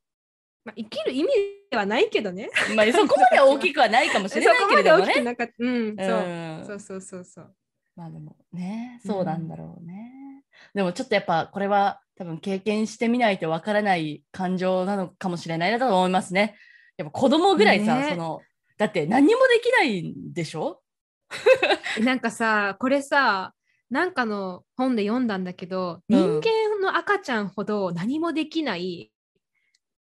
[0.63, 1.29] まあ、生きる意味
[1.71, 2.49] ではないけどね。
[2.75, 5.13] まあそこまで大きくはないかもしれないけれどもね。
[5.59, 7.55] うん、うんそうそうそうそう。
[7.95, 10.43] まあでもね、そうなんだろうね。
[10.73, 16.55] でもちょっとやっぱこれは多分経験してみないとわからない感情なのかもしれないなと思いますね。
[16.97, 18.41] やっぱ子供ぐらいさ、ねその
[18.77, 20.81] だって何にもできないんでしょ？
[22.03, 23.53] なんかさ、これさ、
[23.89, 29.10] なんかの本で読んだんだけど、うん人間の赤ちゃんほど何もできない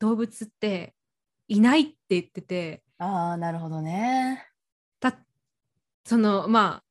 [0.00, 0.94] 動物って
[1.46, 4.44] いないって言ってて、ああ、なるほどね。
[4.98, 5.16] た
[6.04, 6.82] そのま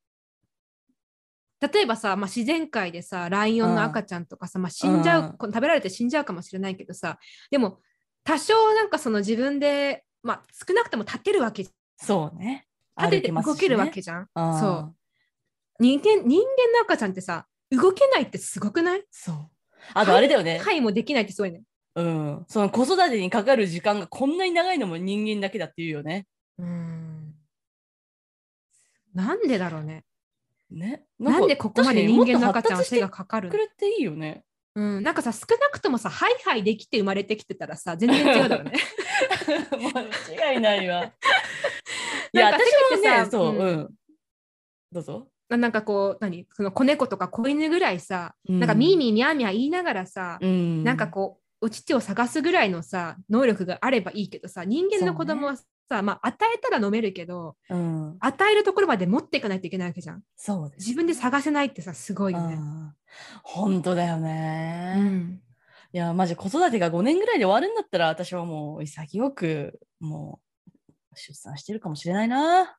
[1.62, 5.38] あ例えばさ、まあ、自然界でさライオンの赤ちゃんとかさ、まあ、死んじゃう、うん。
[5.38, 7.20] こ食べられて死んじゃうかもしれないけどさ
[7.52, 7.80] でも
[8.24, 11.68] 多少なんかその自分で、まあ、少なくとも立てるわけ
[11.98, 12.66] そうね。
[12.98, 14.96] 立てて動けるわけじゃん、あーそう。
[15.80, 16.46] 人間人間
[16.78, 19.04] の赤ちゃんってさ動けないってすごくない？
[19.12, 19.50] そう。
[19.94, 20.60] あとあれだよね。
[20.60, 21.64] はいもできないってすごいね
[21.96, 22.46] うん。
[22.48, 26.28] その子育てにかかる時間がこんなに長いのも人間だけだっていうよね。
[26.58, 27.36] うん
[29.14, 30.04] なんでだろうね
[30.70, 31.04] ね。
[31.20, 34.44] なんでここまで人間の赤ちゃんは手がかかかるくれっていいよね。
[34.76, 38.74] うん、なんかさ少なくともさハイハイできて生まれてきてたらさ全然違うだろうね。
[40.38, 41.12] 間違いないわ。
[42.32, 43.90] いや、私もね、そう、うんうん。
[44.92, 45.28] どうぞ。
[45.50, 46.46] ななんかこう何？
[46.54, 55.56] その子猫とか子犬ぐらいさ、うんなんかミーミーミャーミャー言いながらさ、うんなんかこうお乳を探すぐらいのさ能力があればいいけどさ人間の子供は
[55.90, 60.22] さ、まあ与えたら飲めるけどうん、与えるところまで持っていかないといけないわけじゃん。
[60.36, 60.72] そう。
[60.78, 62.56] 自分で探せないってさすごいよね。
[62.56, 62.94] うん
[63.44, 64.96] 本当だようね。
[64.96, 65.42] ん
[65.92, 72.78] いや、マジ子育てが5年ぐらいで終わるんだったら、私はもう潔く、もう、出産してるかもしれないな。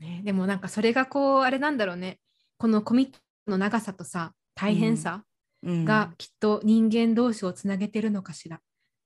[0.00, 2.18] ね、でもなんかそれがこうあれなんだろうね
[2.58, 5.33] このコミットの長さとさ大変さ、うん
[5.84, 8.60] がきっと人間同士をつなげてるのかしら。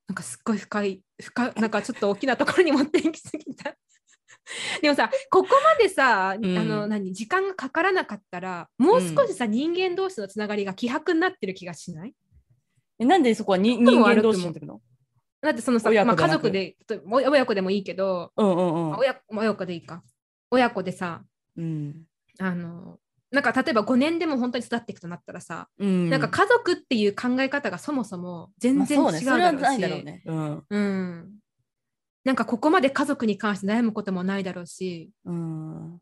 [0.08, 3.74] なんかすっごい深い、深なんかちょっと大きなところに持っていきすぎた。
[4.80, 12.14] でもさ、ここまでさ、うんあの何時間がかからなかったら、もう少しさ、人間同士のつながりが希薄になってる気がしない？
[12.98, 14.80] えなんでそこは人間同士になってくの？
[15.40, 18.98] だってそのさ、まあ、家族で、親子でもいいけど、うんうんうん。
[18.98, 20.02] 親親子でいいか。
[20.50, 21.22] 親子でさ、
[21.56, 22.06] うん
[22.38, 22.98] あの、
[23.30, 30.22] なんか例えば5年でも本当に育っていくとなったらさ、うん、なんか家族っていう考え方がそもそも全まあ然違うそうね、それはだろうし、ないだろうね。
[30.24, 30.64] うん。
[30.70, 31.34] うん。
[32.24, 35.98] なんかここまで家族に関して悩むこともないだろうし、うん。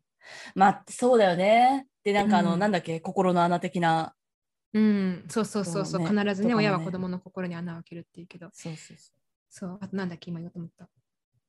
[0.55, 1.87] まあ、そうだよね。
[2.05, 4.15] で、なんかあの、うんなんだっけ、心の穴的な。
[4.73, 9.13] うん、そうそうそうそう、ね必ずねね親は子供の心に穴を開けるっていうけど、そうそうそ
[9.49, 10.89] そう、あとなんだっけ、今言おうと思った。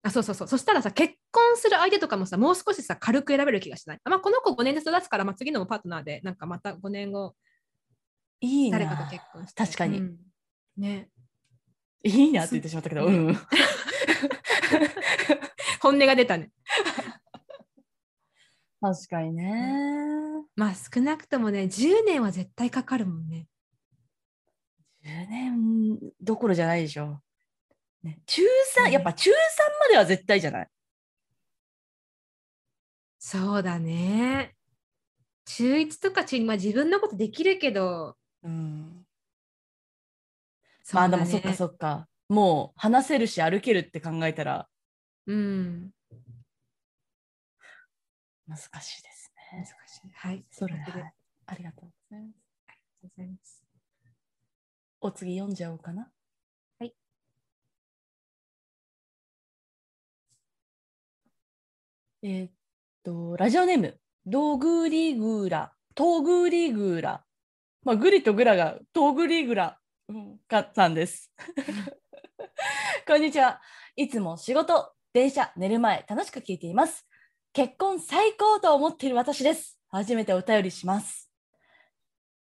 [0.08, 0.48] あそうそうそう。
[0.48, 4.00] そしたらさ結婚する相手とかもさもう少しさ軽く選べる気がしない？
[4.04, 7.36] あ、まあ、この子5年で育つから、まあ、次のパートナーでなんかまた5年後
[8.41, 8.80] いいな。
[8.80, 9.63] 誰かと結婚して。
[9.65, 10.17] 確かに、うん。
[10.78, 11.10] ね。
[12.04, 13.36] いいなって言ってしまったけど、ううんん。
[15.82, 16.52] 本音が出たね。
[18.80, 20.46] 確かにね。
[20.56, 23.48] まあ少なくともね10年は絶対かかるもんね。
[25.04, 27.20] 10年どころじゃないでしょ。
[28.08, 28.41] ね、中
[28.78, 29.34] 3、うんやっぱ中3
[29.80, 30.67] までは絶対じゃない？
[33.20, 34.56] そうだね
[35.46, 39.06] 中1とか中2、まあ、自分のことできるけどうん。
[40.93, 42.08] まあでもそっかそっか。
[42.30, 44.67] もう話せるし歩けるって考えたら
[45.26, 45.91] うん
[48.48, 49.65] 難しいです難ね。
[49.65, 51.13] しいはいそれはい
[51.48, 52.36] ありがとうございます。
[52.67, 53.63] ありがとうございます
[55.02, 56.10] お次読んじゃおうかな。
[62.23, 62.51] えーっ
[63.03, 67.23] と、ラジオネーム、ドグリグラ、トグリグラ。
[67.84, 69.77] まあ、グリとグラがトグリグラ、
[70.10, 71.32] うん、かさんです。
[73.08, 73.62] こんにちは。
[73.95, 77.08] いつも仕事、電車、寝る前、楽しく聞いています。
[77.53, 79.80] 結婚最高と思っている私です。
[79.89, 81.32] 初めてお便りします。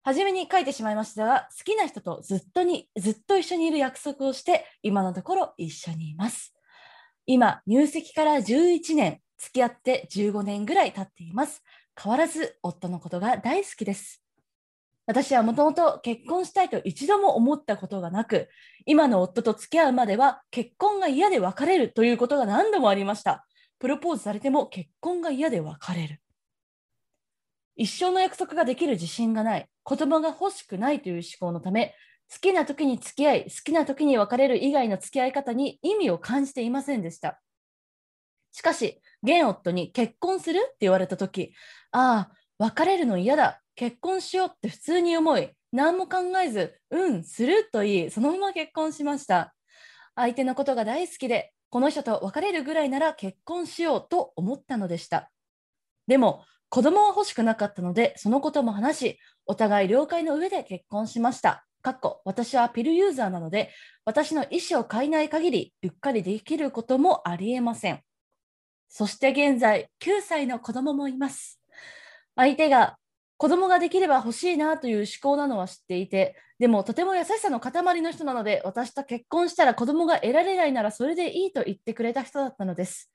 [0.04, 6.54] 初めに書いてしまいましたが、好きな人とずっとにずっと一緒にいる約束をして、今のところ一緒にいます。
[7.26, 11.64] 今、入籍から11年、付き合って15年ぐらい経っています。
[12.02, 14.24] 変わらず夫のことが大好きです。
[15.08, 18.50] 私はもともと結婚したいと一度も思ったことがなく、
[18.86, 23.48] 今の夫と付き合うまでは結婚が嫌で別れるということが何度もありました。
[23.80, 26.22] プロポーズされても結婚が嫌で別れる。
[27.76, 31.96] 一生の約束ができる自信がない、子供が欲しくないという思考のため、
[32.32, 37.42] 好きな時に付き合い、好きな時に別れる以外の付き合い方に意味を感じていませんでした。
[38.52, 41.54] しかし、現夫に結婚するって言われた時、
[41.92, 49.54] ああ、別れるの嫌だ、結婚しようって普通に思い、何も考えず、うん、すると言い、そのまま結婚しました。
[50.16, 55.32] 相手のことが大好きで、この人と別れるぐらいなら結婚しようと思ったのでした。
[56.08, 61.66] でも、子供は欲しくなかったので、そのことも話し、お互い了解の上で結婚しました。
[61.82, 63.72] かっこ私はピルユーザーなので、
[64.06, 68.02] 私の意思を変えない限り、うっかりできることもありえません。
[68.94, 71.62] そして現在、9歳の子供もいます。
[72.36, 72.98] 相手が
[73.38, 83.10] 子供ができれば欲しいなという思考なのは知っていて、でもとても優しさの塊の人なので、私と結婚したら子供が得られないならそれでいいと言ってくれた人だったのです。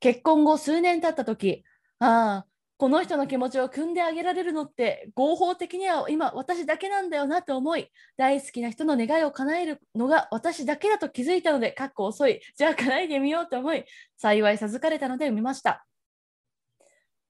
[0.00, 1.62] 結婚後数年経った時、
[2.00, 2.46] ああ、
[2.78, 12.40] この人の気持ちを汲んであげられるのって合法的には今私だけなんだよなと思い大好きな人の願いを叶えるのが私だけだと気づいたのでかっこ遅い。
[12.56, 13.84] じゃあ叶えてみようと思い
[14.18, 15.86] 幸い授かれたので産みました。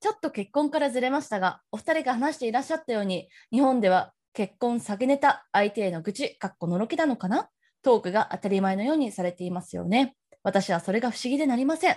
[0.00, 7.48] ちょっと結婚からずれましたがお二人が話していらっしゃったように日本では結婚下げネタ相手への愚痴かっこのろけなのかな？
[7.82, 10.16] トークが当たり前のようにされていますよね。
[10.42, 11.96] 私はそれが不思議でなりません。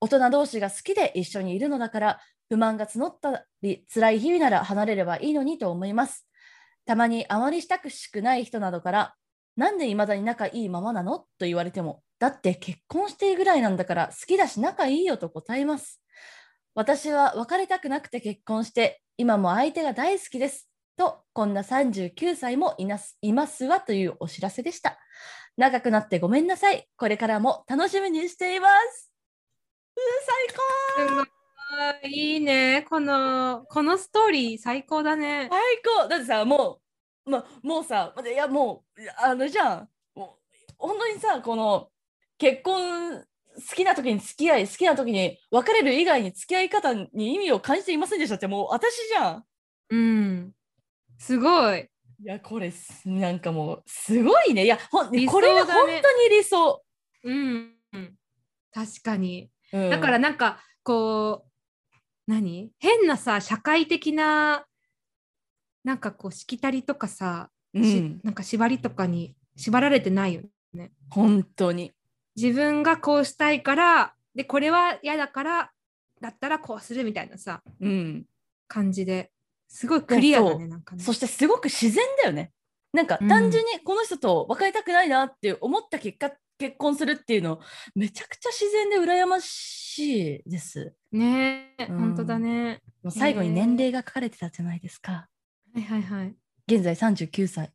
[0.00, 6.26] 大人同士が好きで一緒にいるのだから不満が募ったり辛い日々なら離れればいいのにと思います。
[6.84, 9.14] たまにあまりしたくしくない人などから
[9.56, 11.18] なんで未だに仲いいままなの？
[11.18, 16.00] と言われてもだって結婚しているぐらいなんだから好きだし仲いいよと答えます。
[16.74, 20.68] 私は別れたくなくて結婚して今も相手が大好きです。
[20.96, 24.98] とこんな39歳もいますいますわというお知らせでした。
[25.56, 26.86] 長くなってごめんなさい。
[26.96, 29.10] これからも楽しみにしています。
[29.96, 31.35] うー最高
[32.04, 32.86] いいいね。
[32.88, 35.48] この、このストーリー最高だね。
[35.50, 35.60] 最
[36.02, 36.80] 高だってさも
[37.26, 41.88] う、ま、もうさいやもうあのじゃんもう本当にさこの
[42.38, 49.44] 結婚好きな時に付き合い好きな時に別れる以外に付き合い方に意味を感じていませんでしたってもう私じゃん
[49.90, 50.52] うん。
[51.18, 51.88] すごい。
[52.20, 56.82] いやこれすなんかもうすごいねいやほん理想これがだね本当に理想、
[57.24, 57.76] うん。
[58.76, 59.50] 確かに。
[59.72, 61.45] うんだからなんか、こう、
[62.26, 62.72] 何？
[62.78, 64.66] 変なさ、社会的な、
[65.84, 70.92] なんかこう、しきたりとかさ、うしんなんか縛りとかに縛られてないよね。
[71.10, 71.92] 本当に。
[72.34, 75.72] 自分がこうしたいから、で、これは嫌だから、
[76.20, 78.24] だったらこうするみたいなさ、うん。
[78.68, 79.30] 感じで。
[79.68, 81.02] すごいクリアだね、なんかね。
[81.02, 82.52] そしてすごく自然だよね。
[82.92, 83.28] なんかうん。
[83.28, 87.60] 単純にこの人と別れたくないなって思った結果、結婚するっていうの
[87.94, 90.94] めちゃくちゃ自然で羨ましいです。
[91.12, 92.82] ねえ、うん本当だね。
[93.02, 95.12] もう最後に年齢が書かれてたじゃないですか。
[95.12, 95.28] は
[95.80, 96.34] いはいはい。
[96.66, 97.72] 現在39歳。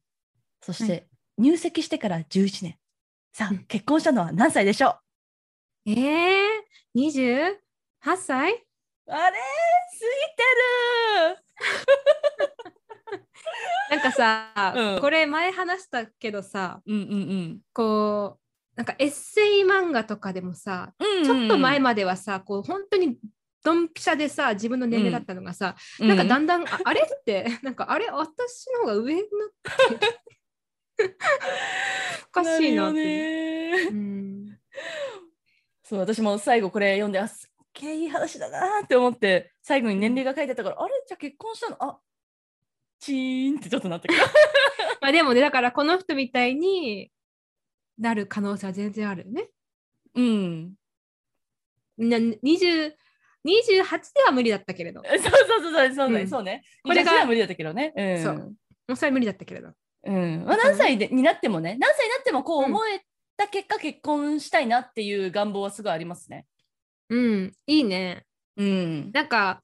[0.62, 2.78] そしはて入籍してから11年。
[3.34, 4.96] さあうん結婚したのは何歳でしょ
[5.86, 6.38] えー、
[6.96, 7.56] 28
[8.18, 8.66] 歳？
[9.08, 9.38] あれ
[13.90, 18.41] なんかさ、うんこれ前話したけどさ過ぎてるうんうんこう
[18.76, 21.24] なんかエッセイ漫画とかでもさ、うん。
[21.26, 23.18] ちょっと前まではさこう本当に
[23.64, 27.46] ドンピシャでさ自分の年齢だったのがさ、なんかだんだん、ああれって？
[27.62, 28.08] なんかあれ？
[28.10, 29.30] 私の方が上になっ
[30.98, 31.18] てる
[32.30, 33.92] おかしいなっていう。
[33.94, 34.58] ん。
[35.84, 40.94] そう私も最後これ読んであすっげえいい話だなって思って最後に年齢が書いてあったから、あれ？
[41.08, 41.78] じゃあ結婚したの？
[41.80, 42.00] あ
[43.00, 44.24] チーンってちょっとなってきた。
[45.02, 47.12] まあでもねだからこの人みたいに
[48.02, 49.50] なる可能性は全然あるよね。
[50.16, 50.74] うん。
[51.98, 52.94] な20
[53.46, 56.64] 28では無理だったけれど、 そうそうそうそうそうね、うんそうね。
[56.84, 57.94] これが無理だったけどね。
[57.96, 58.24] うん。
[58.24, 58.54] そうも
[58.90, 59.74] うそれは無理だったけれど。
[60.04, 60.46] うん。
[60.46, 63.02] まあ、何歳でになってもね、何歳になってもこう思え
[63.38, 66.48] た結果、結婚したいなっていう願望はすごいありますね。
[67.10, 68.26] うん、いいね。
[68.58, 69.12] うん。
[69.12, 69.64] なんか、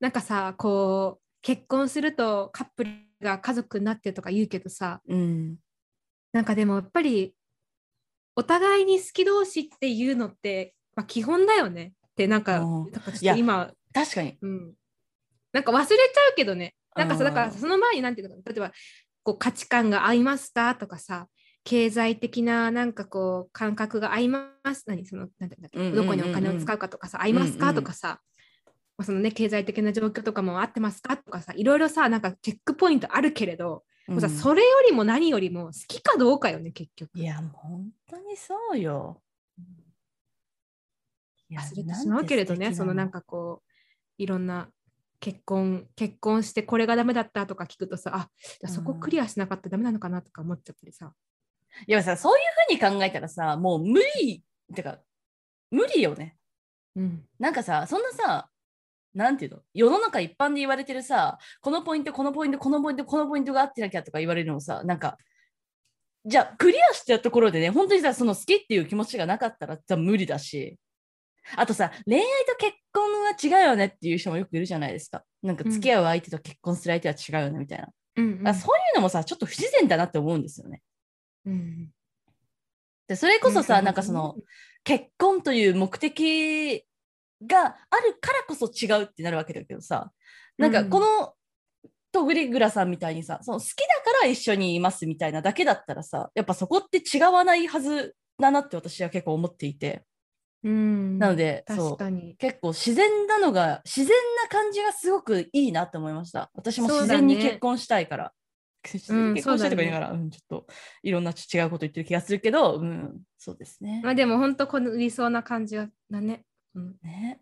[0.00, 2.90] なんかさ、こう、結婚するとカップル
[3.20, 5.56] が家族になってとか言うけどさ、うん。
[6.32, 7.34] なんかでもやっぱり、
[8.36, 11.92] お互いに好き同士っていうのって、まあ、基本だよね。
[12.06, 12.64] って、なんか、
[13.36, 14.38] 今、確かに。
[14.40, 14.74] うん、
[15.52, 18.72] なんか忘れちゃうけどね、なんかさ、うんだからその前になんていうの例えば、
[19.22, 21.28] こう価値観が合いますかとかさ、
[21.64, 24.84] 経済的ななんかこう感覚が合います。
[24.86, 25.04] 何？
[25.04, 25.78] そのなんていうんだっけ？
[25.78, 26.06] うんうんうんうん。
[26.06, 28.20] どこにお金を使うかとかさ合いますかとかさ、
[28.96, 39.22] まあそのね経済的な状況とかも合ってますかとかさいろいろさなんかチェックポイントあるけれど、もうさうんそれよりも何よりも好きかどうかよね結局いや、もう本当にそうよ。
[41.50, 43.20] 忘れてしまうけれどねそのなんか。
[43.20, 43.72] かこう
[44.22, 44.68] いろんな
[45.20, 51.12] 結婚結婚してこれがダメだったとか聞くとさあじゃあそこクリアしなかったらダメなのかなとか思っちゃったりさ、
[51.86, 52.44] いやさ、そういう
[52.78, 54.42] ふうに考えたらさ、もう無理、
[54.74, 54.98] てか、
[55.70, 56.36] 無理よね。
[56.96, 58.48] うんなんかさ、そんなさ、
[59.14, 59.58] なんていうの？
[59.74, 65.16] 世の中一般で言われてるさ、このポイント、このポイント、このポイント、このポイントがあってなきゃとか言われるのをさ、なんか、
[66.24, 70.76] じゃあクリアしたところでね、本当にさ、その好きっていう気持ちがなかったらさ、無理だし、
[71.56, 75.22] あとさ、恋愛と結婚は違うよねっていう人もよくいるじゃないですか。
[75.42, 77.88] なんか付き合う相手と結婚する相手は違うよねみたいな。
[78.16, 80.82] うんあそういうのもさ、ちょっと不自然だなって思うんですよね。
[81.46, 81.88] うん
[83.06, 84.36] でそれこそさ、うんなんかその、
[84.84, 86.84] 結婚という目的
[87.46, 90.10] があるからこそ違うってなるわけだけどさ。
[90.56, 90.90] なんかうん。
[90.90, 91.34] この
[92.10, 100.02] とぐりぐらさんみたいにさその好きだから一緒にいますみたいなだけだったらさやっぱそこって違わないはずだなって私は結構思っていて。
[100.64, 101.18] うん。
[101.18, 101.90] なのでそう。
[101.90, 102.34] 確かに。
[102.36, 106.50] 結構自然なのが自然な感じがすごくいいなって思いました。
[106.54, 108.32] 私も自然に結婚したいから。
[108.84, 110.66] 自然に結婚したいとか言いなそうがら、うん、ちょっと
[111.02, 114.00] いろんな違うこと言ってる気がするけど、うん、そうですね。
[114.04, 117.40] まあでも本当この理想な感じだね、うん、ね、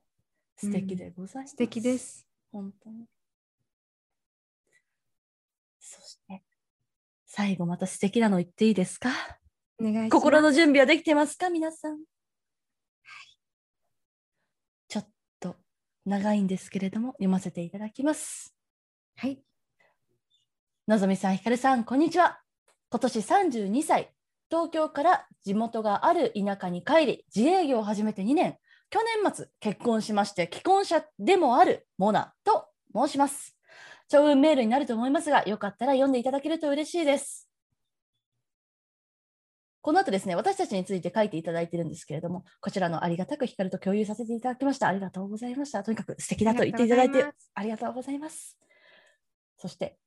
[0.57, 1.51] 素敵でございます。
[1.51, 1.99] 素敵で。
[1.99, 3.07] す本当に。
[5.79, 6.43] そして、
[7.27, 9.11] 最後また素敵なの言っていいですか？
[9.79, 11.51] お願いします心の準備はできてますか？
[11.51, 11.99] 皆さん。
[14.89, 15.09] ちょっ
[15.39, 15.57] と
[16.05, 18.55] 長いんですけれども、読ませていただきます。
[19.17, 19.39] はい
[20.89, 22.41] のぞみさん、ひかるさん、こんにちは。
[22.91, 24.15] 今年32歳、
[24.49, 28.57] 東京から地元がある田舎に帰り、自営業を始めて2年、
[28.91, 33.57] 去年末結婚しまして、既婚者でもあるモナと申します。
[34.09, 37.49] 長文メールになると思いますが、よかったら読んでいただけると嬉しいです。
[39.83, 44.89] この後ですね、私たちについて書いていただいているんですけれども、こちらのありがたく光と共有させていただきました。
[44.89, 45.83] ありがとうございました。
[45.83, 48.59] とにかく素敵だと言っていただいてありがとうございます。
[49.59, 49.99] そして、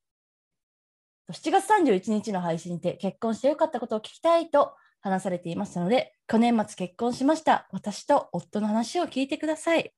[1.32, 7.68] 7月31日の配信で結婚してよかったことを聞きたいと話されていましたので、去年末結婚しました。
[7.72, 9.94] 私と夫の話を聞いてください。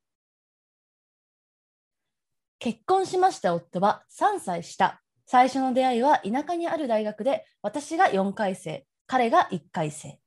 [2.59, 5.01] 結婚しました夫は3歳下。
[5.25, 10.19] 最初の出会いは田舎にある大学で、私が4回生、彼が1回生。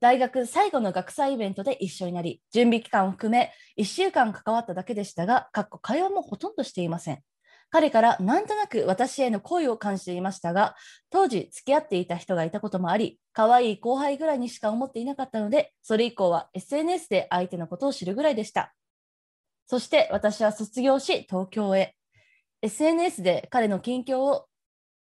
[0.00, 7.22] 大学最後の学祭イベントで一緒になり、準備期間を含め1週間関わっただけでしたが、かっこ会話もほとんどしていません。
[7.70, 10.74] 彼からなんとなく私への恋を感じていましたが、
[11.10, 18.74] 当時付き合っていた人がいたこともあり、可愛い後輩ぐらいにしか思っていなかったので、それ以降は SNS で相手のことを知るぐらいでした。
[19.66, 21.94] そして私は卒業し、東京へ。
[22.62, 24.46] SNS で彼の近況を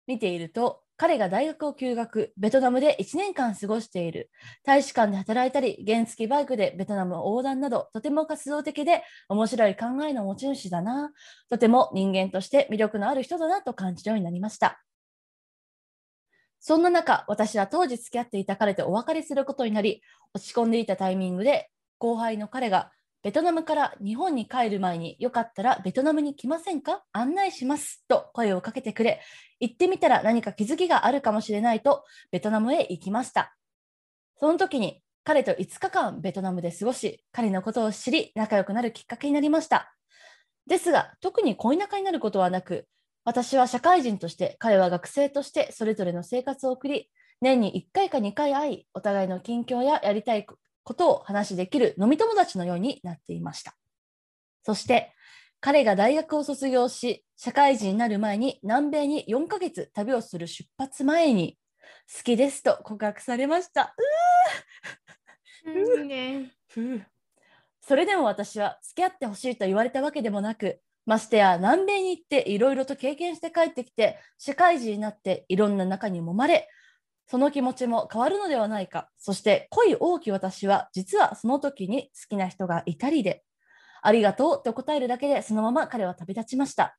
[0.06, 4.32] 見ていると、彼が大学を休学、ベトナムで1年間過ごしている。
[4.64, 11.12] 大使館で働いたり、原付バイクでベトナム横断など、とても活動的で面白い考えの持ち主だな。
[11.48, 14.82] とても人間として魅力のある人だなと感じるようになりました。
[16.58, 20.02] そんな中、私は当時付き合っていた彼とお別れすることになり、
[20.34, 22.90] 落ち込んでいたタイミングで、後輩の彼が
[23.22, 27.02] ベトナムから日本に帰る前によかったらベトナムに来ませんか？
[27.12, 29.20] 案内しますと声をかけてくれ、
[29.60, 33.56] 行ってみたら何か気づきがあるかもしれないとベトナムへ行きました。
[34.36, 39.92] その時に彼と5日間ベトナムで過ごし、彼のことを知り仲良くなるきっかけになりました。
[40.66, 42.86] ですが、特に恋仲になることはなく、
[43.24, 47.10] 私は社会人として、彼は学生としてそれぞれの生活を送り、
[47.42, 50.46] 年に1回か2回会い、お互いの近況ややりたい
[50.88, 53.76] ことを話しできる飲み友達のようになっていました。
[54.62, 55.12] そして、
[55.60, 61.58] 彼が大学を卒業し、社会人になる前に南米に4ヶ月旅をする出発前に、
[62.10, 63.94] 好きですと告白されました。
[65.66, 66.52] いいね。
[67.82, 76.66] それでも私は付き合ってほしいと言われたわけでもなく、ましてや南米に行っていろいろと経験して帰ってきて、社会人になっていろんな中に揉まれ、
[77.30, 79.10] その気持ちも変わるのではないか。
[79.18, 83.44] そして恋多き私は実はその時に好きな人がいたりで、
[84.02, 86.96] ありがとうと答えるだけでそのまま彼は旅立ちました。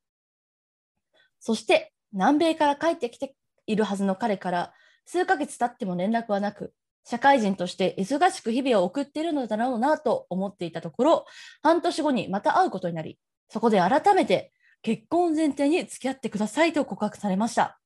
[1.40, 4.74] そして南米から帰ってきているはずの彼から
[5.06, 6.74] 数ヶ月経っても連絡はなく、
[7.04, 11.26] 社会人として忙しく日々を送っているのだろうなと思っていたところ、
[11.64, 13.18] 半年後にまた会うことになり、
[13.48, 14.52] そこで改めて
[14.84, 17.79] 結婚前提に付き合ってくださいと告白されました。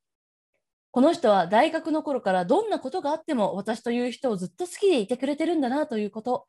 [0.93, 6.45] この人は大学の頃からどんなことがあっても私という人をずっと好きでいてくれてるんだなということ、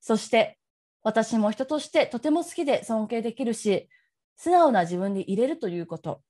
[0.00, 0.58] そして
[1.04, 3.88] 私も人としてとても好きで尊敬できるし、
[4.34, 6.20] 素直な自分でいれるということ、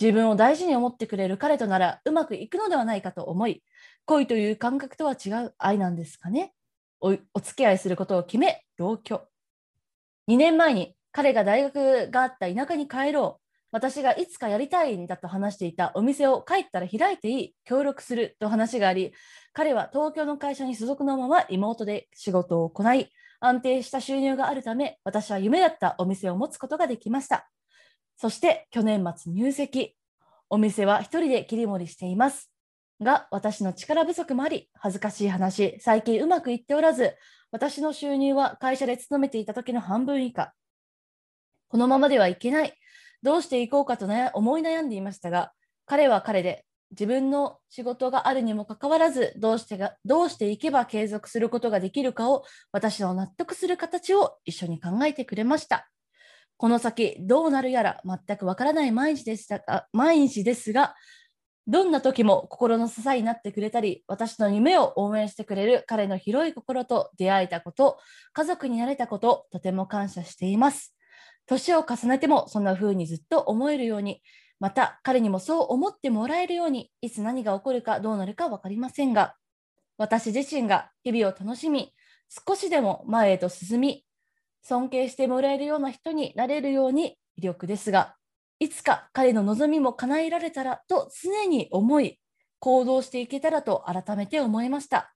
[0.00, 3.62] 自分を大事に思ってくれる彼とならうまくいくのではないかと思い、
[4.06, 6.54] 恋という感覚とは違う愛なんですかね。
[7.00, 9.22] おお付き合いすることを決め、同居。
[10.26, 13.39] 2年前に彼が大学があった田舎に帰ろう。
[13.72, 19.12] 私がいつかやりたいんだと話していたお店を帰ったら開いていい、協力すると話があり、
[19.52, 23.10] 彼は東京の会社に所属のままリモートで仕事を行い、
[23.40, 27.48] 安定した収入があるため、私は夢だったお店を持つことができました。
[28.16, 29.96] そして去年末入籍。
[30.50, 32.50] お店は一人で切り盛りしています。
[33.00, 37.16] が、私の力不足もあり、恥ずかしい話、最近うまくいっておらず、
[37.50, 40.52] 私の収入は会社で勤めていた時の半分以下。
[41.68, 42.74] このままではいけない。
[43.22, 45.52] どうしていこうかと思い悩んでいましたが、
[45.86, 55.88] 彼は彼で、自分の仕事があるにもかかわらず、どうしてがどうしていけば継続することができるかを、私の納得する形を一緒に考えてくれました。
[56.56, 60.94] この先どうなるやら全くわからない毎日でしたが毎日ですが、
[61.66, 67.98] どんな時も心の支えになってくれたり、私の夢を応援してくれる彼の広い心と出会えたこと、
[68.32, 70.94] 家族になれたこと、とても感謝しています。
[71.50, 74.22] 年を重ねてもそんな風にずっと思えるように、
[74.60, 79.34] また彼にもそう思ってもらえるように、いつ何が起こるかどうなるか分かりませんが、
[79.98, 81.92] 私自身が日々を楽しみ、
[82.46, 84.04] 少しでも前へと進み、
[84.62, 88.14] 尊敬してもらえるような人になれるように微力ですが、
[88.60, 92.20] いつか彼の望みも叶えられたらと常に思い、
[92.60, 95.12] 行動していけたらと改めて思いました。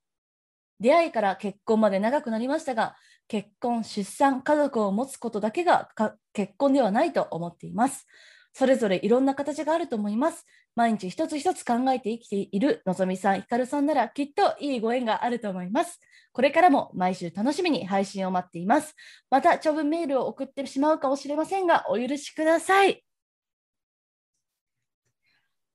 [0.80, 2.96] 出会いから結婚まで長くなりましたが、
[3.28, 5.88] 結婚、出産、家族を持つことだけが
[6.32, 8.06] 結婚ではないと思っています。
[8.52, 10.46] それぞれいろんな形があると思います。
[10.76, 16.00] 毎日一つ一つ考えて生きているのぞみさん、ひかるさんならきっといいご縁があると思います。
[16.32, 18.94] これからも毎週楽しみに配信を待っています。
[19.30, 23.04] また長文メールを送ってしまうかもしれませんが、お許しください。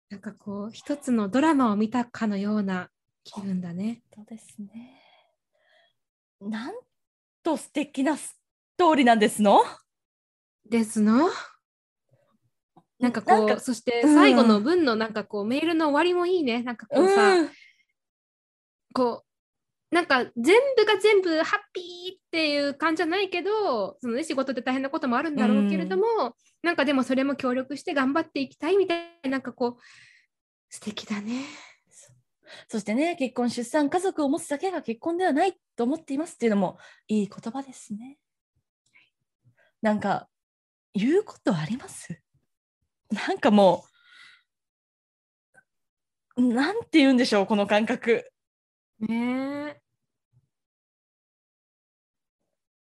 [0.09, 2.89] なんかこう一つのドラマを見たかのような
[3.33, 4.01] 気分だね。
[4.15, 5.01] そうですね。
[6.41, 6.73] なん
[7.43, 8.39] と素敵なス
[8.77, 9.63] トーリーなんですの？
[10.69, 11.29] ですの？
[12.99, 16.63] なんかこうそして最後の文のなんかこう、メールの終わりもいいね。
[16.63, 17.49] なんかこうさ、うん
[18.91, 19.23] こ
[19.91, 26.03] うなんか全部が全部ハッピーっていう感じじゃないけどその、ね、仕事で大変なこともあるんだろうけれども、
[26.63, 29.81] なんかでもそれも協力して頑張っていきたいみたいななんかこう
[30.69, 31.43] 素敵だね。
[32.67, 36.77] そしてね、結婚、出産、家族を持つだけが結婚ではないと思っていますっていうのも
[37.07, 38.17] いい言葉ですね。
[39.81, 40.27] なんか、
[40.93, 42.21] 言うことあります？
[43.11, 43.85] なんかも
[46.35, 48.31] う、なんて言うんでしょう、この感覚。
[48.99, 49.81] ねえ。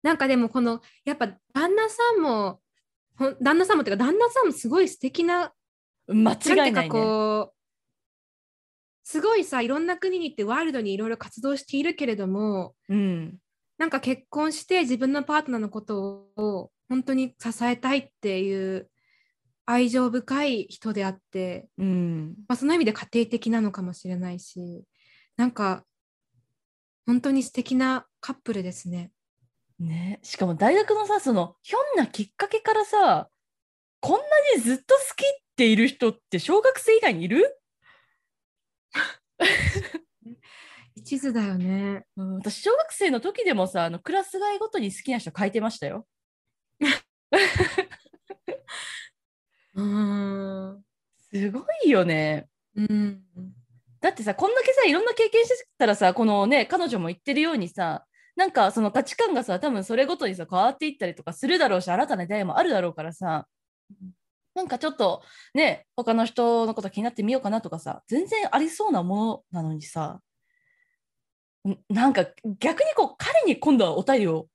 [0.02, 2.62] なんかでもこのやっぱ旦那さんも
[3.42, 5.52] 旦那さんもっていうか旦那さんもすごい素敵な
[6.06, 6.88] 間違いなんてかないいうね。
[6.88, 7.59] こう
[9.10, 13.38] すごいさいろんな国に行ってワイルドにいろいろ活動しているけれどもうん。
[13.76, 18.88] なんか結婚して自分のパートナーのことを本当に支えたいっていう
[19.66, 22.36] 愛情深い人であって、うん。
[22.46, 24.84] まあ、その意味で家庭的なのかもしれないし
[25.36, 25.82] なんか
[27.04, 29.10] 本当に素敵なカップルですね。
[29.80, 33.28] ね、しかも大学のさそのひょんなきっかけからさ
[33.98, 37.59] こんなにずっと好きっている人って小学生以外にいる、
[40.94, 42.04] 一途だよね。
[42.16, 46.06] うん、私小学生の時でもさあのクラス替えごとに好きな人書いてましたよ。
[49.74, 50.84] うーん。
[51.32, 52.48] すごいよね。
[52.76, 53.22] うん。
[54.00, 58.04] だってさこんだけさいろんな経験してたらさこのね彼女も言ってるようにさ
[58.36, 63.46] なんかその価値観がさ多分それごとにさ変わっていったりとかするだろうし新たな出会いもあるだろうからさ
[64.54, 65.22] なんかちょっと
[65.54, 70.20] ね他の人のこと気になってみようかなとかさ全然ありそうなものなのにさ
[71.68, 72.26] んなんか
[72.58, 74.46] 逆にこう彼に今度はお便りを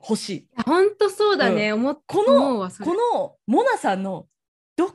[0.00, 1.72] 欲しい本当そうだね。
[1.72, 4.26] 思っこの思うわそれこのモナさんの
[4.76, 4.94] どこ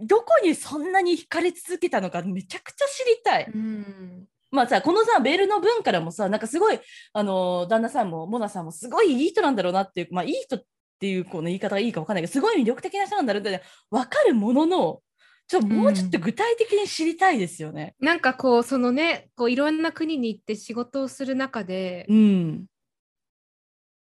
[0.00, 3.50] どこにそんなに惹かれ続けたのかめちゃくちゃ知りたい。
[3.52, 4.26] うん。
[4.50, 6.78] まあさこのさメールの文からもさなんかすごい
[7.12, 10.58] あの旦那さんもモナさんもすごいいい人なんだろうなっていうまあいい人
[11.00, 15.00] っていうこの言い方がいいか分かんないけどすごい魅力的な人なんだろうって分かるものの
[15.48, 17.94] ちょもうちょっと具体的に知りたいですよね。
[17.98, 22.66] なんかこうそのねこういろんな国に行って仕事をする中で、うん、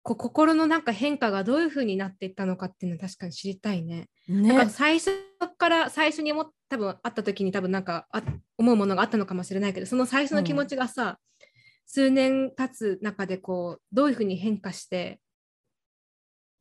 [0.03, 4.09] こう心のなんか変化がどういうふうになっていったのかっていうのは確かに知りたいね。
[4.29, 5.13] なんねか最初
[5.57, 8.23] から最初に思っ多分会った時に多分なんかあ
[8.59, 11.19] 思うものがあったのかもしれないけどその最初の気持ちがさ、
[11.87, 15.21] 数年経つ中でこうどういうふうに変化して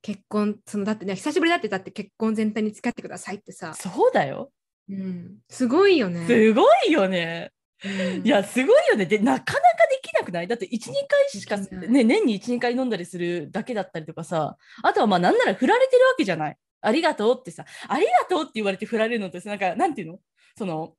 [0.01, 4.51] 結婚そのだってね久しぶりだってだって結婚全体に付き合ってくださいってさ、そうだよ。
[4.89, 6.25] うん、すごいよね。
[6.25, 7.51] すごいよね。
[7.85, 7.87] う
[8.19, 8.25] ん。
[8.25, 9.05] いやすごいよね。
[9.05, 10.47] でなかなかできなくない？
[10.47, 14.57] だって12回しか、ね、年に12回飲んだりするだけだったりとかさ。
[14.83, 16.57] あとはまあなんなら振られてるわけじゃない。
[16.81, 17.65] ありがとうってさ。
[17.87, 20.19] ありがとうって言われて振られるのってさなんかなんていうの？
[20.57, 20.93] その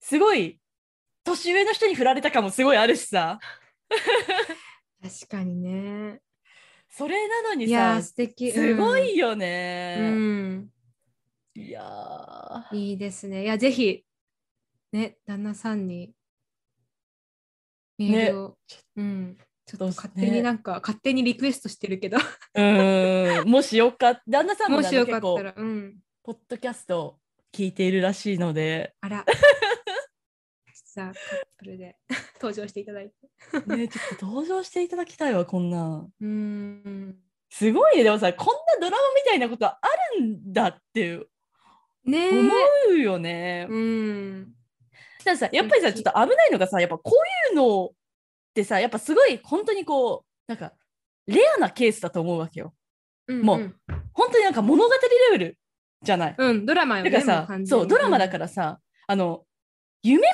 [0.00, 0.58] すごい
[1.24, 3.38] 年上の人に振られたかもすごいあるしさ。
[5.02, 6.20] 確かにね。
[6.96, 8.50] それなのにいやーさ素敵。
[8.52, 10.70] すごいようん、うね、ん。
[11.54, 12.74] いやー。
[12.74, 13.42] いいですね。
[13.42, 14.02] いやぜひ
[14.92, 16.14] ね旦那さんに
[17.98, 18.58] メールを、
[18.96, 19.36] うん、
[19.66, 22.16] ちょっと勝手になんか、勝手にリクエストしてるけど、
[22.54, 23.48] うーん。
[23.48, 27.18] もしよかった 旦那さんも,、ね、もしよかったら、うん、ポッドキャスト
[27.52, 28.94] 聞いているらしいので。
[29.02, 29.26] あら。
[30.96, 31.14] 実はカッ
[31.58, 31.96] プルで
[32.40, 33.76] 登場していただいて。
[33.76, 37.16] ねちょっと登場していただきたいわこんなんうん。
[37.50, 38.46] すごいねでもさこん
[38.80, 39.78] なドラマみたいなことあ
[40.18, 41.20] るんだって
[42.04, 42.40] ねえ。
[42.40, 42.50] 思
[42.90, 43.66] うよね。
[43.68, 44.52] うん。
[45.24, 47.12] たださやっぱりさちょっと危ないのがさやっぱこ
[47.50, 47.90] ういうのっ
[48.54, 50.72] てさやっぱすごい本当にこうなんか
[51.26, 52.74] レアなケースだと思うわけよ。
[53.28, 53.74] うんもう
[54.12, 54.90] 本当になんか物語
[55.32, 55.58] レベル
[56.02, 56.34] じゃない。
[56.38, 57.10] うん、ドラマよね。
[57.10, 58.78] だからさそうドラマだからさ、
[59.08, 59.44] あの
[60.02, 60.24] 夢見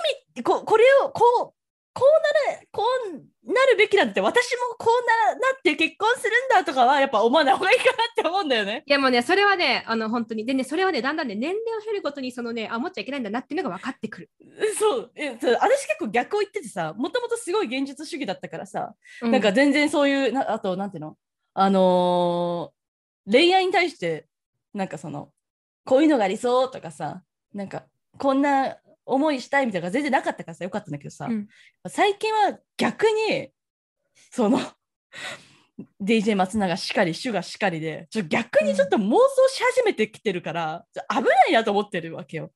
[0.43, 1.53] ここれをこう
[1.95, 8.83] こうなるこうなるべきなんだって私もこうななって結婚するんだとかはやっぱ思わない方がいいかなって思うんだよね。
[8.87, 10.47] いやもうね、それはね、あの本当に。
[10.47, 14.31] でね、それはね、だんだんね、年齢を経るごとに、そのね、あ、思っちゃいけないんだなっていうのが分かってくる。
[14.79, 21.17] そうえそう私結構逆を言っててさもともとすごい現実主義だったからさ、うなんか、全然そういうなあとなんていうの？
[21.55, 22.83] あのー
[23.31, 24.27] 恋愛に対して
[24.75, 25.31] なんかその
[25.85, 27.23] こういうのが理想とかさ
[27.55, 27.85] なんか
[28.19, 31.49] こんな思いしたいみたいなのが全然なかったからさよかったんだけどさ、うん。
[31.89, 33.51] 最近は逆に
[34.31, 34.61] その
[36.01, 39.17] DJ 松永しかりシュガしかりでちょ逆にちょっと妄想
[39.49, 42.51] し始めてきてるから、ちょ危ないなと思ってるわけよ。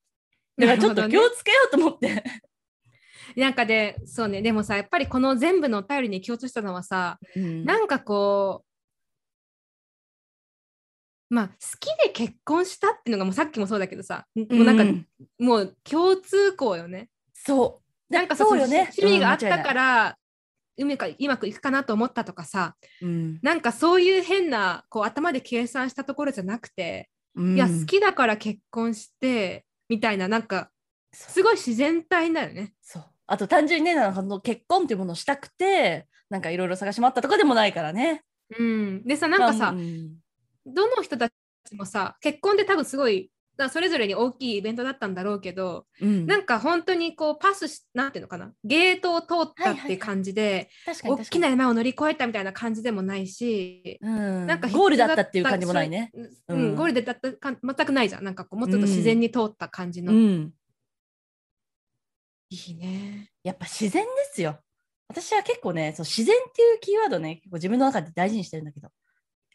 [0.59, 2.23] だからちょっと気をつけようと思って。
[3.37, 7.65] なんかで、そうね、でもさ、やっぱりこの全部のお便りに共通したのはさ、うん。
[7.65, 8.66] なんかこう、
[11.29, 15.07] まあ、好きで結婚したっていうのがもうさっきもそうだけどさ、もうなんか、うん
[15.39, 17.09] もう共通項よね。
[17.35, 18.13] そう。
[18.13, 18.91] なんかさそうよね。
[18.97, 20.17] 趣味があったうんから、
[20.79, 30.71] うまくうまくいくかなと思ったとかさ、うんなんかそういう変なこう頭で計算したところじゃなくて、うんいや好きだから結婚してみたいななんか
[31.13, 32.73] すごい自然体だよね。
[32.83, 38.23] そうあと単純にねなんかその結婚っていうものをしたくてなんかいろいろ探し回ったとかでもないからね。
[38.57, 40.17] うん、でさなんかさ、うん
[40.67, 41.33] どの人たち
[41.73, 46.27] もさ結婚って多分すごいだそれぞれに大きいイベントだったんだろうけど、うん。
[46.27, 51.27] なんか本当にこうパスしなんていうのかなゲートを通ったっていう感じで、大確かに確かに。
[51.31, 56.13] きな山を乗り越えたみたいな感じでもないし、うん、なんかゴールだったっていう感じもないね。
[56.49, 56.77] うん、うん。
[56.77, 58.25] ゴールでだったか全くないじゃん。
[58.25, 60.53] なんかこうもうちょっと自然に通った感じの、うん、
[62.51, 63.31] いいね。
[63.43, 64.59] やっぱ自然ですよ。
[65.09, 68.91] 私は結構ねそう自然っていうキーワードね結構自分の中で大事にしてるんだけど。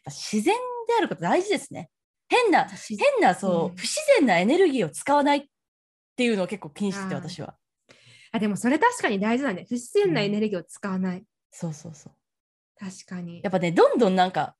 [0.06, 0.56] 自然
[0.86, 1.90] であること大事ですね。
[2.28, 5.44] 変な私変なそう、うん不自然なエネルギーを使わないっ
[6.16, 7.54] ていうのを結構気にしてて私は。
[8.32, 9.66] あでもそれ確かに大事だね。
[9.68, 11.24] 不自然なエネルギーを使わない。
[11.50, 12.12] そうそうそう。
[12.78, 13.48] 確かにや。
[13.48, 14.56] っぱねどんどんなんか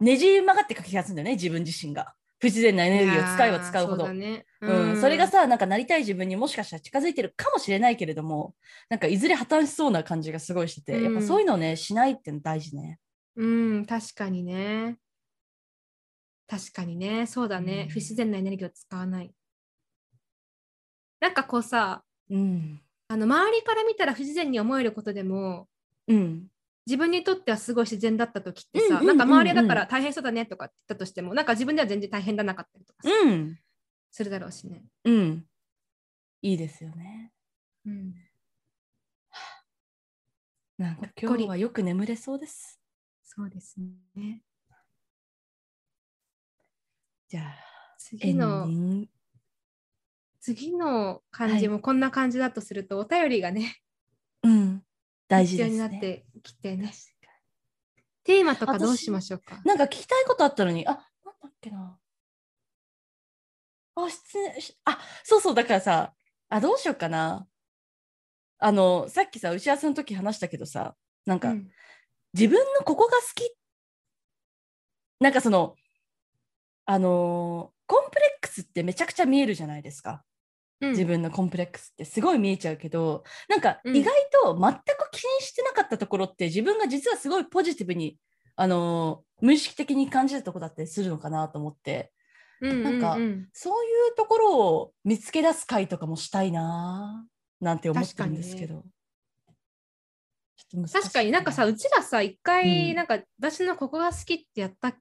[0.00, 2.14] ねじ曲がってく気がするんだよね自分自身が。
[2.38, 4.06] 不自然なエネルギーを使えば使うほど。
[4.06, 8.54] そうん、それがさなんかなりたい自分にもしかしたら近づいてるかもしれないけれども
[8.90, 12.98] なんかいずれ破綻しそうな感じがすごいしてて、うんやっぱそういうのをねしないっての大事ね。
[13.36, 14.96] うん、確かにね。
[16.48, 17.26] 確かにね。
[17.26, 17.84] そうだね。
[17.84, 19.32] うん不自然なエネルギーを使わない。
[21.20, 25.68] なんかこうさ、うんあの周りから見たら不自然に思えることでも、
[26.08, 26.46] うん
[26.86, 33.58] 自分にとってはすごい自然だった時ってさ、うんうんうんうんなんか周りはだから大変そうだねとかって言ったとしても、なんか自分では全然大変だなかったりとかさうん
[34.12, 34.84] するだろうしね。
[35.04, 35.44] うん
[36.42, 37.32] いいですよね。
[37.86, 38.14] うん、
[40.78, 42.80] なんか今日はよく眠れそうです。
[43.24, 43.76] そうです
[44.14, 44.42] ね。
[47.28, 47.44] じゃあ
[47.98, 48.68] 次の
[50.40, 53.80] 次の感じもこんな感じだとすると、お便りがね、
[54.42, 54.82] うん
[55.28, 55.72] 大事ですね。
[55.72, 56.92] になってきてね。
[58.22, 59.60] テーマとかどうしましょうか？
[59.64, 61.00] なんか聞きたいことあったのに、あ、なん
[61.42, 61.98] だっけな。
[63.96, 66.14] あ、失礼し、あ、そうそう、だからさ、
[66.48, 67.48] あ、どうしようかな。
[68.58, 71.70] あの、さっきさ、打ち合わせの時話したけどさ、なんか、うん
[72.34, 73.50] 自分のここが好き。
[75.20, 75.74] なんかその、
[76.86, 80.24] あのーコンプレックスってめちゃくちゃ見えるじゃないですか。
[80.80, 80.90] うん。
[80.90, 83.96] 自分のコンプレックスってすごい見えちゃうけど、なんかうん。
[83.96, 84.12] 意外
[84.42, 84.82] と全く
[85.12, 88.18] 気にしてなかったところって自分が実はすごいポジティブに、
[88.56, 92.10] あのー無意識的に感じたところだったりするのかなと思って。
[92.60, 93.22] うんなんかうん。
[93.22, 97.24] うんそういうところを見つけ出す回とかもしたいな
[97.60, 98.84] なんて思ってるんですけど、
[100.90, 101.40] 確かにな。
[101.42, 102.96] んかさうちらさ一回うん。
[102.96, 104.92] なんか私のここが好きってやった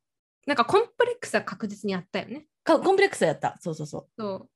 [0.45, 2.45] なんかコンプレックスは確実にあったよね。
[2.63, 3.57] かコンプレックスはやった。
[3.59, 4.07] そうそうそう。
[4.17, 4.49] そう。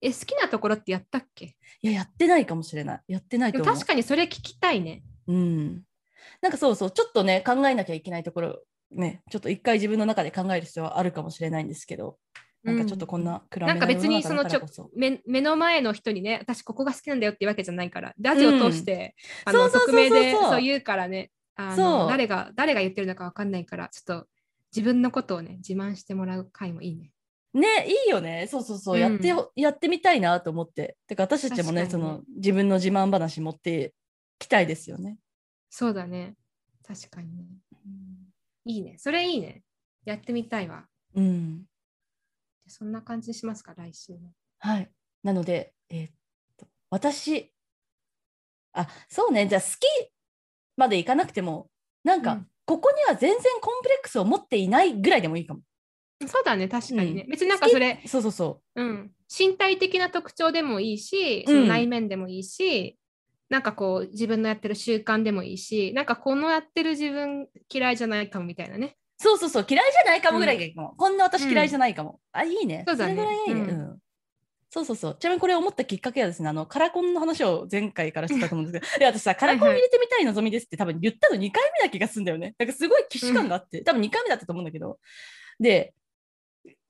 [0.00, 1.44] え好きなところってやったっけ？
[1.46, 3.00] いややってないかもしれない。
[3.08, 5.02] やってないと思確かにそれ聞きたいね。
[5.26, 5.82] うん、
[6.42, 6.90] なんかそうそう。
[6.90, 8.60] ちょっとね考えなきゃいけないところ
[8.90, 9.22] ね。
[9.30, 12.18] ちょっと一回自分の中で考える必要はあるかもしれないんですけど。
[12.62, 14.90] なんかちょっとこんな暗めなんか別に世の中だからこそ。
[14.96, 19.14] 目目の前の人にね私ここが好きなんだよっていうわけじゃないからラジオを通して、
[19.44, 21.86] あのそうそうそうそう匿名でそう言うからねあそう。
[21.86, 24.26] の誰が誰が言ってるのかわかんないからちょっと
[24.74, 27.12] 自分のことをね自慢してもらう回もいいね。
[27.54, 28.48] ねいいよね。
[28.50, 29.00] そうそうそう、うん。
[29.00, 30.96] やってよやってみたいなと思って。
[31.06, 33.94] てか私たちもねその自分の自慢話持って
[34.40, 35.18] きたいですよね、
[35.70, 36.34] そうだね。
[36.86, 37.44] 確かにね。
[38.64, 38.96] いいね。
[38.98, 39.62] それいいね。
[40.04, 40.86] やってみたいわ。
[41.14, 41.64] うん。
[42.66, 44.32] そんな感じにしますか来週ね。
[44.58, 44.90] はい。
[45.22, 46.10] なのでえーっ
[46.56, 47.52] と私
[48.72, 49.46] あそうね。
[49.46, 50.10] じゃあ好き
[50.76, 51.68] までいかなくても
[52.02, 55.60] なんか、うんここには全然コンプレックスを持っていないぐらいでもいいかも。
[56.26, 57.30] そうだね確かにね、うん。
[57.30, 58.82] 別になんかそれそうそうそう。
[58.82, 61.54] ん、身体的な特徴でもいいし、うん。
[61.54, 62.98] その内面でもいいし、
[63.50, 68.96] なんかこう自分のやってる習慣でもいいし、なんかこのやってる自分嫌いじゃないかもみたいなね。
[69.20, 69.66] うそうそうそう。
[69.68, 72.84] 嫌いじゃないかもぐらいがいいかも、こんな私嫌いじゃないかも、あいいね。
[72.86, 73.14] そうだね。
[73.14, 73.68] れぐらいいいね、うん。
[73.68, 73.98] うん
[74.74, 75.16] そうそうそう。
[75.20, 78.98] ちなみにこれ思ったきっかけはですねあのカラコンの話を前回からしてたと思うんですけど。
[78.98, 84.98] で私さカラコン入れてみたい望みですって多分言ったの2回目な気がするんだよねだからすごい既視感があって、多分2回目だったと思うんだけど。
[85.60, 85.94] で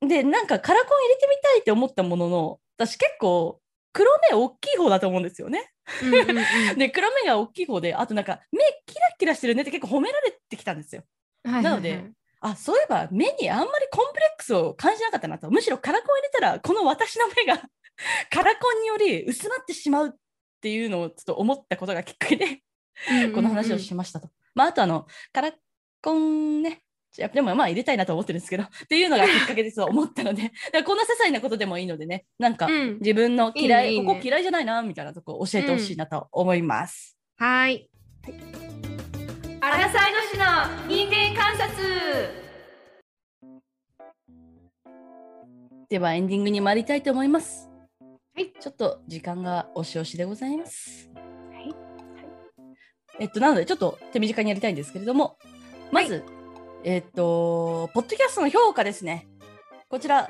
[0.01, 3.61] でなんかカラコン入れてみたいって思ったものの私結構
[3.93, 5.71] 黒目大きい方だと思うんですよね。
[6.03, 6.79] うんうんうん。
[6.81, 11.03] で黒目が大きい方であとなんか目キラキラしてるねって結構褒められてきたんですよ。
[11.45, 11.73] はいはいはい。
[11.73, 12.13] なので
[12.45, 17.59] あそういえば目にあんまりコンプレックスを感じなかったなとむしろカラコン入れたらこの私の目が
[18.31, 20.13] カラコンにより薄まってしまうっ
[20.61, 22.63] ていうのをちょっと思ったことがきっかけで
[23.35, 24.29] この話をしましたと。
[24.55, 25.53] まあ、あとあのカラ
[26.03, 26.85] コンね
[27.17, 37.17] やでもまあ入れたいなと思ってるんですけど っていうのがきっかけですと思ったので だからこんな些細なことでもいいのでねなんかうん自分の嫌いいいねいいねここ嫌いじゃないなみたいなとこ教えてほしいなと思います。
[37.37, 37.89] はい。
[39.65, 40.45] アラサイの市の
[40.87, 41.83] 人間観察。
[45.89, 47.71] ではエンディングに参りたいと思います。
[48.35, 48.53] はい。
[48.61, 51.09] ちょっと時間が押し押しでございます。
[51.15, 51.75] はい。
[53.19, 55.39] えっと、なので、ちょっと手短にやりたいんですけれども、
[55.91, 56.23] まず、
[56.83, 59.29] えっと、ポッドキャストの評価ですね。
[59.89, 60.29] こちら、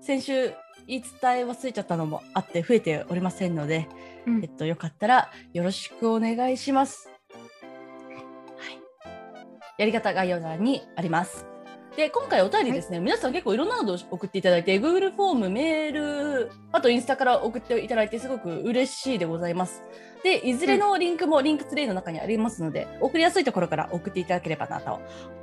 [0.00, 0.54] 先週
[0.86, 3.90] 言い伝え忘れちゃったのもあって増えておりませんので、
[4.26, 7.13] うんえっと、よかったらよろしくお願いします。
[9.78, 9.82] はい。
[9.82, 11.46] やり方概要欄にあります。
[11.96, 19.82] で、今回お便りですね、皆さん結構いろんなのを送っていただいて、Google フォーム、メール、あとインスタから送っていただいて、すごく嬉しいでございます。
[20.24, 25.00] で、いずれのリンクもリンクツレイの中にありますので、送りやすいところから送っていただければなと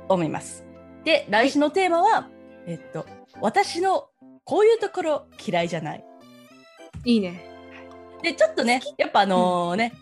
[0.08, 0.66] 思います。
[1.04, 2.28] で、来週のテーマは、
[2.66, 3.06] えっと、
[3.40, 4.08] 私の
[4.44, 6.04] こういうところ嫌いじゃない。
[7.04, 7.44] いいね。
[8.22, 9.94] で、ちょっとね、やっぱあのね、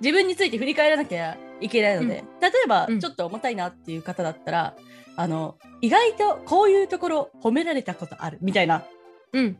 [0.00, 4.76] 自分について振り返らなきゃいけないので、例えばうんちょっと重たいなっていう方だったら、
[5.16, 8.84] あの、意外とこういうところ褒められたことあるみたいな、
[9.32, 9.58] うん。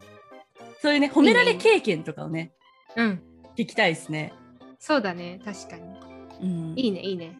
[0.83, 2.53] そういうね、褒められ経験とかをね、
[2.95, 3.23] うん。
[3.57, 4.33] 聞きたいですね。
[4.79, 5.41] そうだね。
[5.45, 5.83] 確かに。
[6.43, 6.75] うん。
[6.77, 7.39] いいね、いいね。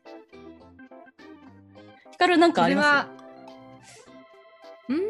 [2.13, 2.89] ヒカルなんかあります？
[2.89, 3.15] それは。
[4.89, 5.01] うーん。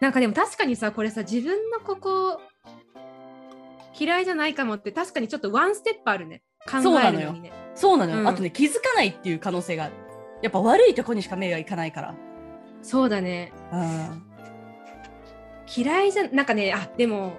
[0.00, 2.40] なんかでも確かにさ、これさ、自分のここ
[3.98, 6.42] 嫌いじゃないかもって確かにちょっとワンステップあるね。
[6.66, 7.52] 考えるのにね。
[7.74, 9.90] そうなのよ、うんあとね、気づかないっていう可能性が。
[10.42, 12.14] やっぱ悪いとこにしか目がいかないから。
[12.82, 13.52] そうだね。
[13.72, 14.22] うん。
[15.74, 17.38] 嫌いじゃなんかねあでも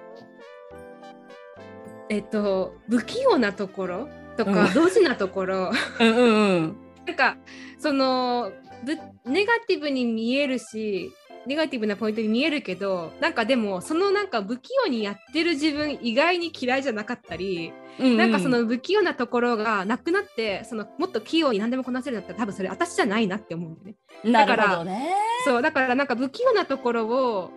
[2.08, 6.76] えっと不器用なところとか、うんドジなところうんうんうん。
[7.06, 7.36] なんか
[7.78, 8.50] その
[8.84, 8.96] ぶ
[9.30, 11.12] ネガティブに見えるし
[11.46, 24.32] ネガティブなポイントに見えるけどなんかでもそのなんか不器用にやってる自分意外に嫌いじゃなかったり、うんうんなんかその不器用なところがなくなってそのもっと器用に何でもこなせるんだったら多分それ私じゃないなって思うんだよね。
[24.32, 25.14] だからほどね。
[25.44, 27.52] そうだからなんか不器用なところを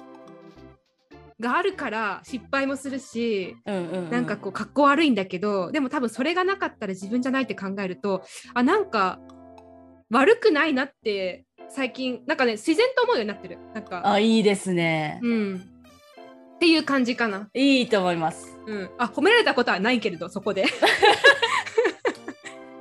[1.39, 8.23] があるから失敗もするし、うんうんうん、なんかこう格好悪いんだけどでも多分それがなかったら自分じゃないって考えると
[8.53, 9.19] あなんか
[10.09, 15.19] 悪くないなって最近なんかね自然と思うようになってるなんかあ、いいですね。
[15.21, 15.69] うん
[16.55, 18.57] っていう感じかな、いいと思います。
[18.65, 20.65] うん、あ褒められたことはないけれどそこで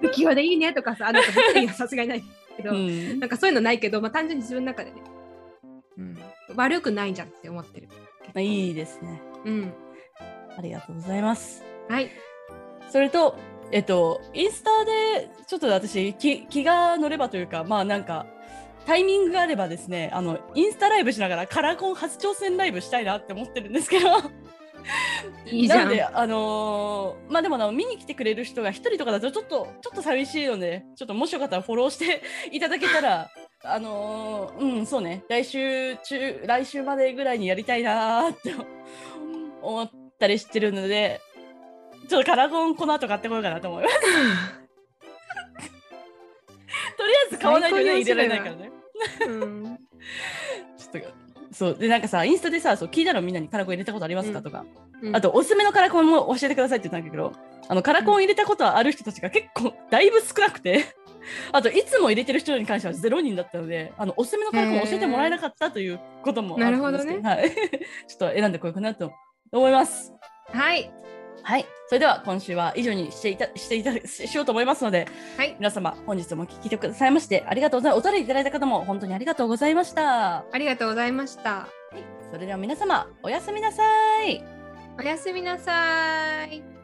[0.01, 2.25] 不器用でいいねとかさあなんか不器用はさすがにない
[2.57, 5.03] けど、うんなんかそういうのないけど、まあ、単純に自分の中でね、
[5.99, 6.19] うん、
[6.57, 7.89] 悪くないじゃんって思ってる。
[8.41, 9.21] いいですね。
[9.45, 9.75] うん、
[10.57, 11.65] ありがとうございます。
[11.89, 12.11] はい。
[12.89, 13.37] それと、
[13.73, 18.27] えっと、インスタでちょっと私気気が乗ればというか、まあなんか、
[18.87, 24.09] タイミングがあればですね、あの、インスタライブしながらカラコン初挑戦ライブしたいなって思ってるんですけど。
[25.47, 25.79] いいじゃん。
[25.81, 32.23] なので、あのーまあでもな、見に来てくれる人が一人とかだとちょっと、ちょっと寂しいので、ちょっともしよかったらフォローして
[32.53, 33.29] いただけたら、
[33.65, 38.55] あのーうん、そうね、来週中、来週までぐらいにやりたいなーって
[39.63, 41.21] 思ったりしてるので、
[42.09, 43.97] ちょっとカラコンこの後買ってこようかなと思います。
[46.97, 48.76] とりあえず買わないとね、入れられないからね。
[49.27, 49.79] うん
[50.77, 51.09] ちょっと、
[51.53, 51.75] そう。
[51.79, 54.65] で、なんかさ、インスタでさ、そう聞いたのみんなにカラコン入れたことありますか、うんとか。
[55.03, 57.33] うんあと、おすすめのカラコンも教えてくださいって言ったんだけど、
[57.69, 60.85] あの、カラコン入れたことある人たちが結構、だいぶ少なくて、
[61.53, 67.51] あと、いつも入れてる人に関しては0人だったので、あの、おすすめのカラコン教えてもらえなかったということもあるんですけなはい。
[68.07, 69.13] ちょっと選んでこようかなと
[69.53, 70.13] 思います。
[70.53, 70.91] はい。
[71.43, 71.67] はい。
[71.87, 75.07] それでは、今週は以上にしていた、していた、ししようと思いますので、
[75.37, 75.55] はい。
[75.59, 78.09] 皆様、本日も聞いてくださいまして、ありがとうございます。
[78.09, 80.39] お便りいただいた方も本当にありがとうございました。
[80.39, 81.69] ありがとうございました。
[82.33, 83.83] それでは皆様、おやすみなさ
[84.25, 84.43] い。
[84.99, 86.76] おやすみなさい。